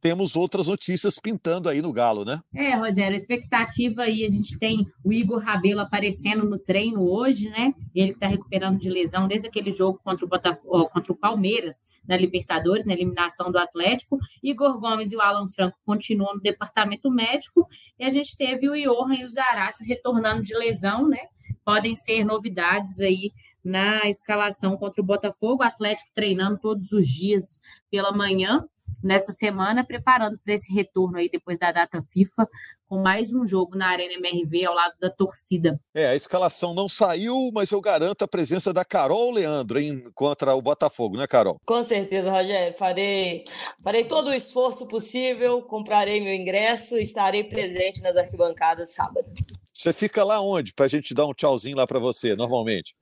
temos 0.00 0.36
outras 0.36 0.66
notícias 0.66 1.14
pintando 1.20 1.68
aí 1.68 1.82
no 1.82 1.92
Galo, 1.92 2.24
né? 2.24 2.40
É, 2.54 2.74
Rogério, 2.76 3.16
expectativa 3.16 4.02
aí, 4.02 4.24
a 4.24 4.28
gente 4.28 4.58
tem 4.58 4.86
o 5.04 5.12
Igor 5.12 5.40
Rabelo 5.40 5.80
aparecendo 5.80 6.48
no 6.48 6.58
treino 6.58 7.02
hoje, 7.02 7.48
né? 7.50 7.74
Ele 7.94 8.12
está 8.12 8.26
recuperando 8.26 8.78
de 8.78 8.88
lesão 8.88 9.26
desde 9.26 9.48
aquele 9.48 9.72
jogo 9.72 10.00
contra 10.02 10.24
o 10.24 10.28
Botafogo, 10.28 10.88
contra 10.90 11.12
o 11.12 11.16
Palmeiras 11.16 11.88
na 12.06 12.16
Libertadores, 12.16 12.86
na 12.86 12.92
eliminação 12.92 13.50
do 13.50 13.58
Atlético. 13.58 14.18
Igor 14.42 14.78
Gomes 14.78 15.12
e 15.12 15.16
o 15.16 15.20
Alan 15.20 15.46
Franco 15.48 15.76
continuam 15.84 16.34
no 16.34 16.40
departamento 16.40 17.10
médico 17.10 17.66
e 17.98 18.04
a 18.04 18.10
gente 18.10 18.36
teve 18.36 18.68
o 18.68 18.74
Johan 18.74 19.14
e 19.14 19.24
o 19.24 19.28
Zarate 19.28 19.84
retornando 19.84 20.42
de 20.42 20.54
lesão, 20.56 21.08
né? 21.08 21.20
Podem 21.64 21.94
ser 21.94 22.24
novidades 22.24 23.00
aí 23.00 23.32
na 23.64 24.08
escalação 24.08 24.76
contra 24.76 25.02
o 25.02 25.04
Botafogo, 25.04 25.62
o 25.62 25.66
Atlético 25.66 26.10
treinando 26.14 26.58
todos 26.58 26.92
os 26.92 27.06
dias 27.06 27.60
pela 27.90 28.12
manhã 28.12 28.64
nessa 29.02 29.32
semana, 29.32 29.84
preparando 29.84 30.38
para 30.38 30.54
esse 30.54 30.72
retorno 30.72 31.18
aí 31.18 31.28
depois 31.30 31.58
da 31.58 31.72
data 31.72 32.02
FIFA, 32.02 32.48
com 32.88 33.02
mais 33.02 33.34
um 33.34 33.46
jogo 33.46 33.76
na 33.76 33.88
Arena 33.88 34.14
MRV 34.14 34.64
ao 34.64 34.74
lado 34.74 34.94
da 34.98 35.10
torcida. 35.10 35.78
É, 35.94 36.08
a 36.08 36.16
escalação 36.16 36.72
não 36.74 36.88
saiu, 36.88 37.50
mas 37.52 37.70
eu 37.70 37.80
garanto 37.80 38.22
a 38.22 38.28
presença 38.28 38.72
da 38.72 38.84
Carol 38.84 39.30
Leandro 39.30 39.78
em, 39.78 40.10
contra 40.14 40.54
o 40.54 40.62
Botafogo, 40.62 41.16
né, 41.16 41.26
Carol? 41.26 41.60
Com 41.66 41.84
certeza, 41.84 42.30
Rogério. 42.30 42.76
Farei, 42.78 43.44
farei 43.82 44.04
todo 44.04 44.28
o 44.28 44.34
esforço 44.34 44.86
possível, 44.88 45.62
comprarei 45.62 46.20
meu 46.20 46.32
ingresso 46.32 46.96
e 46.96 47.02
estarei 47.02 47.44
presente 47.44 48.00
nas 48.00 48.16
arquibancadas 48.16 48.94
sábado. 48.94 49.30
Você 49.78 49.92
fica 49.92 50.24
lá 50.24 50.40
onde? 50.40 50.74
Para 50.74 50.86
a 50.86 50.88
gente 50.88 51.14
dar 51.14 51.24
um 51.24 51.32
tchauzinho 51.32 51.76
lá 51.76 51.86
para 51.86 52.00
você, 52.00 52.34
normalmente. 52.34 52.96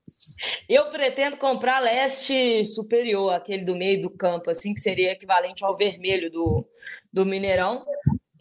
Eu 0.68 0.90
pretendo 0.90 1.38
comprar 1.38 1.80
leste 1.80 2.66
superior, 2.66 3.32
aquele 3.32 3.64
do 3.64 3.74
meio 3.74 4.02
do 4.02 4.10
campo, 4.10 4.50
assim, 4.50 4.74
que 4.74 4.80
seria 4.82 5.12
equivalente 5.12 5.64
ao 5.64 5.74
vermelho 5.74 6.30
do, 6.30 6.68
do 7.10 7.24
Mineirão. 7.24 7.82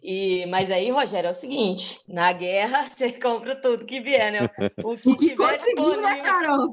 E, 0.02 0.44
mas 0.46 0.70
aí, 0.70 0.90
Rogério, 0.90 1.28
é 1.28 1.30
o 1.30 1.34
seguinte: 1.34 1.98
na 2.06 2.30
guerra 2.30 2.88
você 2.94 3.10
compra 3.10 3.56
tudo 3.56 3.86
que 3.86 4.00
vier, 4.00 4.30
né? 4.30 4.40
O 4.84 4.94
que, 4.98 5.16
tiver 5.16 5.52
né, 5.52 5.56
disponível. 5.56 6.72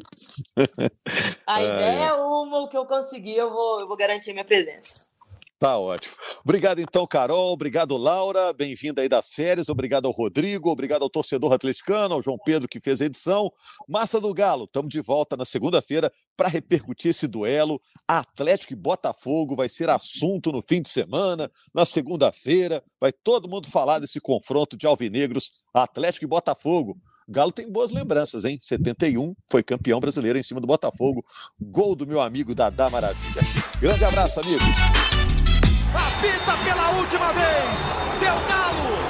A 1.48 1.64
ideia 1.64 2.08
é 2.08 2.14
uma, 2.14 2.60
o 2.60 2.68
que 2.68 2.78
eu 2.78 2.86
conseguir, 2.86 3.38
eu 3.38 3.50
vou, 3.50 3.80
eu 3.80 3.88
vou 3.88 3.96
garantir 3.96 4.32
a 4.32 4.34
minha 4.34 4.46
presença. 4.46 5.13
Tá 5.64 5.78
ótimo. 5.78 6.14
Obrigado 6.44 6.82
então, 6.82 7.08
Carol. 7.08 7.54
Obrigado, 7.54 7.96
Laura. 7.96 8.52
Bem-vinda 8.52 9.02
aí 9.02 9.08
das 9.08 9.32
férias. 9.32 9.70
Obrigado 9.70 10.06
ao 10.06 10.12
Rodrigo. 10.12 10.70
Obrigado 10.70 11.04
ao 11.04 11.10
torcedor 11.10 11.54
atleticano, 11.54 12.16
ao 12.16 12.22
João 12.22 12.38
Pedro 12.38 12.68
que 12.68 12.82
fez 12.82 13.00
a 13.00 13.06
edição. 13.06 13.50
Massa 13.88 14.20
do 14.20 14.34
Galo. 14.34 14.66
Estamos 14.66 14.90
de 14.90 15.00
volta 15.00 15.38
na 15.38 15.46
segunda-feira 15.46 16.12
para 16.36 16.50
repercutir 16.50 17.12
esse 17.12 17.30
duelo. 17.30 17.80
Atlético 18.06 18.74
e 18.74 18.76
Botafogo 18.76 19.56
vai 19.56 19.70
ser 19.70 19.90
assunto 19.90 20.52
no 20.52 20.62
fim 20.62 20.82
de 20.82 20.90
semana. 20.90 21.50
Na 21.74 21.86
segunda-feira 21.86 22.84
vai 23.00 23.14
todo 23.14 23.48
mundo 23.48 23.70
falar 23.70 24.00
desse 24.00 24.20
confronto 24.20 24.76
de 24.76 24.86
alvinegros 24.86 25.64
Atlético 25.74 26.26
e 26.26 26.28
Botafogo. 26.28 26.98
Galo 27.26 27.54
tem 27.54 27.72
boas 27.72 27.90
lembranças, 27.90 28.44
hein? 28.44 28.58
71 28.60 29.34
foi 29.50 29.64
campeão 29.64 30.02
brasileiro 30.02 30.38
em 30.38 30.44
cima 30.44 30.60
do 30.60 30.68
Botafogo. 30.68 31.24
Gol 31.58 31.96
do 31.96 32.06
meu 32.06 32.20
amigo 32.20 32.54
Dadá 32.54 32.90
Maravilha. 32.90 33.42
Grande 33.80 34.04
abraço, 34.04 34.42
amigo 34.42 34.62
apita 36.00 36.58
pela 36.64 36.90
última 36.92 37.32
vez. 37.34 37.90
Deu 38.20 38.36
galo. 38.48 39.03